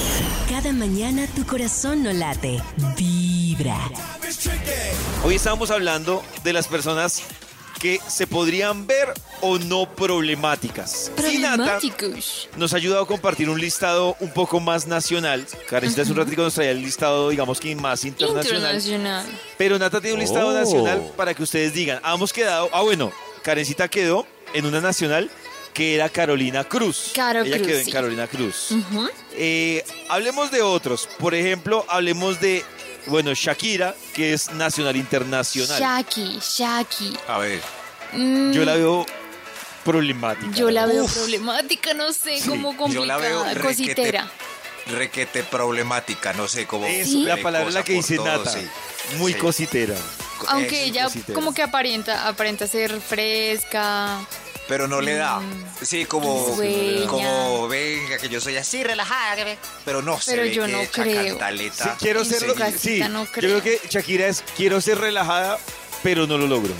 Cada 0.49 0.73
mañana 0.73 1.25
tu 1.35 1.45
corazón 1.45 2.03
no 2.03 2.11
late, 2.11 2.61
vibra. 2.97 3.79
Hoy 5.23 5.35
estamos 5.35 5.71
hablando 5.71 6.21
de 6.43 6.53
las 6.53 6.67
personas 6.67 7.23
que 7.83 7.99
se 8.07 8.27
podrían 8.27 8.87
ver 8.87 9.13
o 9.41 9.59
no 9.59 9.93
problemáticas. 9.93 11.11
Y 11.17 11.37
Nata 11.39 11.57
Problemáticos. 11.79 12.47
nos 12.55 12.71
ha 12.73 12.77
ayudado 12.77 13.03
a 13.03 13.07
compartir 13.07 13.49
un 13.49 13.59
listado 13.59 14.15
un 14.21 14.31
poco 14.31 14.61
más 14.61 14.87
nacional. 14.87 15.45
Karencita 15.69 16.03
hace 16.03 16.11
un 16.11 16.17
ratito 16.17 16.43
nos 16.43 16.53
traía 16.53 16.71
el 16.71 16.81
listado, 16.81 17.27
digamos 17.27 17.59
que 17.59 17.75
más 17.75 18.05
internacional. 18.05 18.55
Internacional. 18.61 19.25
Pero 19.57 19.77
Nata 19.77 19.99
tiene 19.99 20.13
un 20.13 20.21
listado 20.21 20.47
Oh. 20.47 20.53
nacional 20.53 21.11
para 21.17 21.33
que 21.33 21.43
ustedes 21.43 21.73
digan, 21.73 21.99
hemos 22.05 22.31
quedado, 22.31 22.69
ah 22.71 22.83
bueno, 22.83 23.11
Karencita 23.43 23.89
quedó 23.89 24.25
en 24.53 24.65
una 24.65 24.79
nacional 24.79 25.29
que 25.73 25.95
era 25.95 26.07
Carolina 26.07 26.63
Cruz. 26.63 27.11
Caro 27.13 27.41
Ella 27.41 27.57
Cruz, 27.57 27.67
quedó 27.67 27.79
en 27.79 27.85
sí. 27.85 27.91
Carolina 27.91 28.27
Cruz. 28.27 28.69
Eh, 29.33 29.83
hablemos 30.07 30.51
de 30.51 30.61
otros. 30.61 31.09
Por 31.19 31.35
ejemplo, 31.35 31.85
hablemos 31.89 32.39
de, 32.39 32.63
bueno, 33.07 33.33
Shakira, 33.33 33.95
que 34.13 34.33
es 34.33 34.51
nacional 34.53 34.95
internacional. 34.95 35.79
Shaki, 35.79 36.39
Shaki. 36.39 37.17
A 37.27 37.37
ver. 37.39 37.61
Mm, 38.13 38.51
Yo 38.51 38.63
la 38.65 38.75
veo 38.75 39.05
problemática. 39.83 40.51
yo 40.55 40.71
la 40.71 40.85
veo 40.85 41.03
Uf. 41.05 41.13
problemática, 41.13 41.93
no 41.93 42.13
sé, 42.13 42.39
Sí, 42.39 42.47
como 42.49 42.71
yo 42.89 43.05
la 43.05 43.17
veo 43.17 43.39
complicada, 43.39 43.53
requete- 43.69 43.85
cositera. 43.85 44.31
requete 44.87 45.43
problemática, 45.43 46.33
no 46.33 46.47
sé 46.47 46.65
cómo. 46.65 46.85
Es 46.85 47.07
Sí. 47.07 47.23
la 47.23 47.37
palabra 47.37 47.69
la 47.71 47.83
que 47.83 47.93
dice 47.93 48.15
todo, 48.17 48.25
Nata. 48.25 48.51
sí. 48.51 48.67
Muy 49.17 49.33
Sí. 49.33 49.39
cositera. 49.39 49.95
Aunque 50.47 50.83
Es 50.83 50.89
ella 50.89 51.03
cositera. 51.05 51.33
como 51.35 51.53
que 51.53 51.61
aparenta, 51.63 52.27
aparenta 52.27 52.67
ser 52.67 52.99
fresca. 53.01 54.19
Pero 54.67 54.87
no 54.87 55.01
le 55.01 55.15
da. 55.15 55.41
Sí, 55.81 56.05
como, 56.05 56.47
Dueña. 56.55 57.07
como 57.07 57.67
venga, 57.67 58.17
que 58.17 58.29
yo 58.29 58.39
soy 58.39 58.55
así 58.57 58.81
relajada. 58.83 59.35
que 59.35 59.57
Pero 59.83 60.01
no 60.01 60.19
se 60.21 60.31
Pero 60.31 60.43
ve 60.43 60.53
yo 60.53 60.65
que 60.65 60.71
no 60.71 60.79
echa 60.79 61.03
creo. 61.03 61.27
cantaleta. 61.37 61.83
Sí, 61.83 61.89
quiero 61.99 62.21
En 62.21 62.25
ser. 62.25 62.39
su 62.39 62.79
Sí, 62.79 62.99
no 63.09 63.25
yo 63.25 63.31
creo. 63.31 63.59
creo 63.59 63.61
que 63.61 63.81
Shakira 63.89 64.27
es 64.27 64.41
quiero 64.55 64.79
ser 64.79 64.99
relajada, 64.99 65.59
pero 66.01 66.27
no 66.27 66.37
lo 66.37 66.47
logro. 66.47 66.73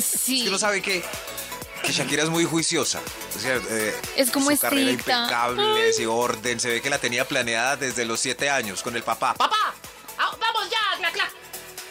Sí. 0.00 0.38
Es 0.40 0.44
que 0.44 0.50
no 0.50 0.58
sabe 0.58 0.80
que, 0.80 1.02
que 1.82 1.92
Shakira 1.92 2.22
es 2.22 2.28
muy 2.28 2.44
juiciosa. 2.44 3.00
O 3.36 3.40
sea, 3.40 3.56
eh, 3.68 3.94
Es 4.16 4.30
como 4.30 4.50
su 4.52 4.58
carrera 4.58 4.82
estricta. 4.90 5.22
impecable, 5.22 5.90
y 5.98 6.04
orden. 6.06 6.60
Se 6.60 6.68
ve 6.68 6.80
que 6.80 6.88
la 6.90 6.98
tenía 6.98 7.26
planeada 7.26 7.76
desde 7.76 8.04
los 8.04 8.20
siete 8.20 8.48
años 8.48 8.80
con 8.82 8.94
el 8.94 9.02
papá. 9.02 9.34
¡Papá! 9.34 9.74
Ah, 10.18 10.36
vamos 10.40 10.70
ya, 10.70 10.98
clac, 10.98 11.12
clac. 11.12 11.32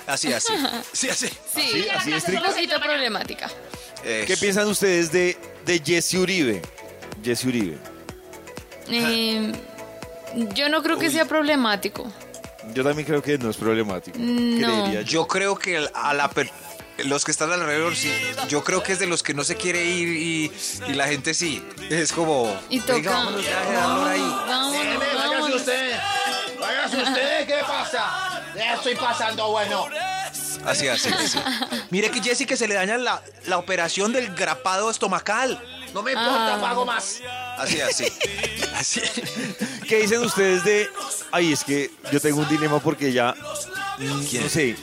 Así, 0.08 0.32
así. 0.32 0.54
Sí, 0.94 1.10
así. 1.10 1.28
Sí, 1.28 1.36
Así- 1.54 1.90
así 1.90 2.10
un 2.12 2.16
estricta. 2.18 2.50
poquito 2.50 2.80
problemática. 2.80 3.52
Eso. 4.04 4.28
¿Qué 4.28 4.38
piensan 4.38 4.68
ustedes 4.68 5.12
de, 5.12 5.38
de 5.66 5.80
Jesse 5.84 6.14
Uribe? 6.16 6.62
Jesse 7.24 7.46
Uribe. 7.46 7.78
Eh, 8.90 9.52
yo 10.54 10.70
no 10.70 10.82
creo 10.84 10.98
que 10.98 11.10
sea 11.10 11.26
problemático. 11.26 12.12
Yo 12.74 12.84
también 12.84 13.06
creo 13.08 13.22
que 13.22 13.38
no 13.38 13.50
es 13.50 13.58
problemático. 13.58 14.18
No. 14.20 14.84
Creería 14.84 15.02
yo. 15.02 15.22
Yo 15.22 15.28
creo 15.28 15.58
que 15.58 15.88
a 15.94 16.14
la 16.14 16.30
per- 16.30 16.52
los 17.06 17.24
que 17.24 17.32
están 17.32 17.52
alrededor 17.52 17.96
sí. 17.96 18.12
Yo 18.50 18.64
creo 18.64 18.82
que 18.84 18.94
es 18.94 19.00
de 19.00 19.08
los 19.08 19.24
que 19.24 19.34
no 19.34 19.44
se 19.44 19.56
quiere 19.56 19.86
ir 19.86 20.08
y, 20.10 20.52
y 20.90 20.94
la 20.94 21.08
gente 21.08 21.34
sí. 21.34 21.64
Es 21.90 22.12
como. 22.12 22.54
Y 22.70 22.80
toca. 22.80 22.94
"Venga, 22.96 23.12
vámonos 23.12 23.44
ya, 23.46 23.62
quedémonos 23.64 24.08
ahí". 24.08 24.20
Vámonos, 24.22 24.72
Déjeme, 24.74 24.98
váyase 24.98 25.28
vámonos. 25.28 25.56
usted. 25.56 25.92
Váyase 26.60 26.98
usted, 26.98 27.48
¿qué 27.48 27.58
pasa? 27.68 28.44
Ya 28.56 28.74
estoy 28.76 28.96
pasando 28.96 29.52
bueno. 29.52 29.86
Así, 30.68 30.88
así, 30.88 31.10
así. 31.10 31.40
Mire 31.90 32.12
que 32.12 32.22
Jessy 32.22 32.46
que 32.46 32.58
se 32.58 32.68
le 32.68 32.76
daña 32.76 32.98
la, 32.98 33.22
la 33.46 33.58
operación 33.58 34.12
del 34.12 34.34
grapado 34.36 34.90
estomacal. 34.92 35.62
No 35.94 36.04
me 36.04 36.12
importa, 36.12 36.56
Ah. 36.56 36.62
pago 36.62 36.86
más. 36.86 37.22
Así, 37.58 37.80
así. 37.82 38.06
Así. 38.76 39.02
¿Qué 39.88 40.02
dicen 40.02 40.20
ustedes 40.24 40.64
de.? 40.64 40.88
Ay, 41.32 41.52
es 41.54 41.64
que 41.64 41.90
yo 42.12 42.20
tengo 42.20 42.42
un 42.42 42.48
dilema 42.50 42.80
porque 42.80 43.12
ya. 43.12 43.34
mm, 43.98 44.24
¿Quién? 44.30 44.44
No 44.44 44.50
sé. 44.50 44.76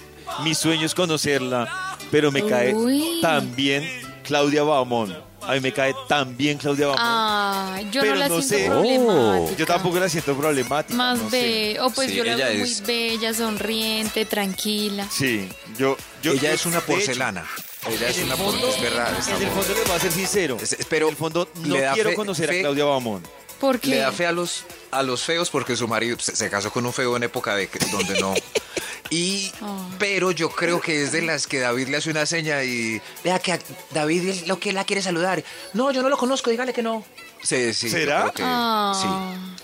Mi 0.42 0.54
sueño 0.54 0.84
es 0.86 0.94
conocerla, 0.94 1.96
pero 2.10 2.32
me 2.32 2.44
cae 2.44 2.74
Uy. 2.74 3.20
bien 3.54 3.88
Claudia 4.24 4.64
Bahamón. 4.64 5.16
A 5.46 5.52
mí 5.54 5.60
me 5.60 5.72
cae 5.72 5.94
tan 6.08 6.36
bien 6.36 6.58
Claudia 6.58 6.86
Bahamón. 6.88 7.04
Ah, 7.06 7.80
yo 7.92 8.00
Pero 8.00 8.14
no 8.14 8.20
la 8.20 8.28
no 8.28 8.40
siento 8.42 8.64
sé. 8.64 8.70
problemática. 8.70 9.56
Yo 9.58 9.66
tampoco 9.66 9.98
la 10.00 10.08
siento 10.08 10.34
problemática. 10.36 10.94
Más 10.96 11.18
no 11.18 11.30
sé. 11.30 11.36
be- 11.74 11.80
o 11.80 11.90
pues 11.90 12.10
Sí, 12.10 12.16
yo 12.16 12.24
la 12.24 12.32
ella 12.34 12.46
veo 12.48 12.58
muy 12.60 12.70
es- 12.70 12.86
bella, 12.86 13.34
sonriente, 13.34 14.24
tranquila. 14.24 15.06
Sí, 15.10 15.48
yo. 15.78 15.96
yo 16.22 16.32
Ella 16.32 16.42
yo- 16.42 16.54
es 16.54 16.66
una 16.66 16.80
porcelana. 16.80 17.44
Ella 17.88 18.08
es 18.08 18.18
una 18.18 18.36
fondo- 18.36 18.60
porcelana. 18.60 19.18
Es 19.18 19.26
verdad. 19.26 19.28
En 19.28 19.34
el 19.34 19.52
muy- 19.52 19.62
fondo 19.62 19.74
les 19.78 19.86
voy 19.88 19.96
a 19.96 20.00
ser 20.00 20.12
sincero. 20.12 20.56
Es- 20.60 20.76
pero 20.88 21.06
en 21.06 21.10
el 21.12 21.16
fondo 21.16 21.48
no 21.62 21.74
le 21.74 21.80
da 21.82 21.92
quiero 21.92 22.10
fe- 22.10 22.16
conocer 22.16 22.48
fe- 22.48 22.58
a 22.58 22.62
Claudia 22.62 22.84
Bahamón. 22.86 23.22
Porque 23.60 23.88
Le 23.90 23.96
da 23.98 24.12
fe 24.12 24.26
a 24.26 24.32
los, 24.32 24.64
a 24.90 25.02
los 25.02 25.22
feos 25.22 25.48
porque 25.50 25.76
su 25.76 25.86
marido 25.88 26.16
se, 26.18 26.34
se 26.34 26.50
casó 26.50 26.70
con 26.70 26.84
un 26.84 26.92
feo 26.92 27.16
en 27.16 27.22
época 27.22 27.54
de 27.54 27.68
que- 27.68 27.78
donde 27.90 28.18
no. 28.20 28.34
Y, 29.14 29.52
Ah. 29.60 29.88
pero 29.98 30.32
yo 30.32 30.48
creo 30.50 30.80
que 30.80 31.02
es 31.04 31.12
de 31.12 31.22
las 31.22 31.46
que 31.46 31.60
David 31.60 31.88
le 31.88 31.98
hace 31.98 32.10
una 32.10 32.26
seña 32.26 32.64
y. 32.64 33.00
Vea 33.22 33.38
que 33.38 33.52
a 33.52 33.58
David 33.92 34.28
es 34.28 34.48
lo 34.48 34.58
que 34.58 34.72
la 34.72 34.84
quiere 34.84 35.02
saludar. 35.02 35.44
No, 35.72 35.92
yo 35.92 36.02
no 36.02 36.08
lo 36.08 36.16
conozco, 36.16 36.50
dígale 36.50 36.72
que 36.72 36.82
no. 36.82 37.04
Sí, 37.42 37.72
sí, 37.74 37.90
¿Será? 37.90 38.32
que- 38.34 38.42
Ah. 38.44 38.92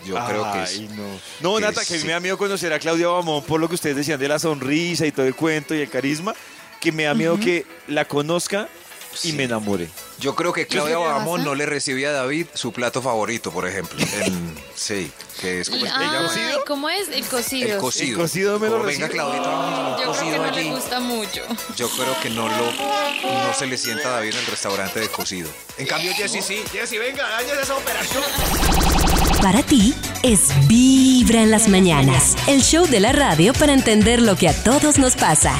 sí, 0.02 0.08
yo 0.08 0.14
creo 0.26 0.52
que 0.52 0.58
Ay, 0.60 0.66
sí. 0.68 0.88
no. 0.94 1.04
No, 1.40 1.56
que 1.56 1.62
Nata, 1.62 1.84
que 1.84 1.94
a 1.94 1.96
mí 1.96 2.00
sí. 2.02 2.06
me 2.06 2.12
da 2.12 2.20
miedo 2.20 2.38
conocer 2.38 2.72
a 2.72 2.78
Claudia 2.78 3.08
Bahamón 3.08 3.42
por 3.42 3.58
lo 3.58 3.68
que 3.68 3.74
ustedes 3.74 3.96
decían 3.96 4.20
de 4.20 4.28
la 4.28 4.38
sonrisa 4.38 5.06
y 5.06 5.12
todo 5.12 5.26
el 5.26 5.34
cuento 5.34 5.74
y 5.74 5.80
el 5.80 5.88
carisma, 5.90 6.34
que 6.80 6.92
me 6.92 7.04
da 7.04 7.14
miedo 7.14 7.38
que 7.40 7.66
la 7.88 8.04
conozca 8.04 8.68
y 9.12 9.16
Sí. 9.16 9.32
me 9.32 9.44
enamore. 9.44 9.88
Yo 10.18 10.34
creo 10.34 10.52
que 10.52 10.66
Claudia 10.66 10.98
pasa? 10.98 11.24
no 11.38 11.54
le 11.54 11.66
recibía 11.66 12.10
a 12.10 12.12
David 12.12 12.46
su 12.54 12.72
plato 12.72 13.00
favorito, 13.02 13.50
por 13.50 13.66
ejemplo. 13.66 13.98
Sí, 14.74 15.12
que 15.42 15.60
es 15.60 15.68
como 15.68 15.84
Ah, 15.92 16.30
¿cómo 16.66 16.88
es? 16.88 17.08
El 17.10 17.22
cocido. 17.26 17.74
El 17.74 17.78
cocido. 17.78 18.12
El 18.12 18.16
cocido 18.16 18.58
me 18.58 18.68
lo 18.70 18.82
Venga. 18.82 19.10
Claudita, 19.10 19.98
Yo 20.02 20.12
creo 20.12 20.42
que 20.44 20.62
le 20.62 20.70
gusta 20.70 21.00
mucho. 21.00 21.42
Yo 21.76 21.88
creo 21.90 22.18
que 22.22 22.30
no 22.30 22.48
lo 22.48 22.56
no 22.56 23.54
se 23.54 23.66
le 23.66 23.76
sienta 23.76 24.08
a 24.08 24.12
David 24.12 24.30
en 24.32 24.38
el 24.38 24.46
restaurante 24.46 25.00
de 25.00 25.08
cocido. 25.08 25.50
En 25.76 25.86
cambio, 25.86 26.14
Jessy 26.14 26.40
sí. 26.40 26.62
Jessy, 26.72 26.96
venga, 26.96 27.28
dañes 27.28 27.52
esa 27.62 27.76
operación. 27.76 28.22
Para 29.42 29.62
ti 29.62 29.94
es 30.22 30.48
Vibra 30.66 31.42
en 31.42 31.50
las 31.50 31.68
mañanas, 31.68 32.36
el 32.46 32.62
show 32.62 32.86
de 32.86 33.00
la 33.00 33.12
radio 33.12 33.52
para 33.52 33.74
entender 33.74 34.22
lo 34.22 34.36
que 34.36 34.48
a 34.48 34.64
todos 34.64 34.96
nos 34.98 35.14
pasa. 35.14 35.54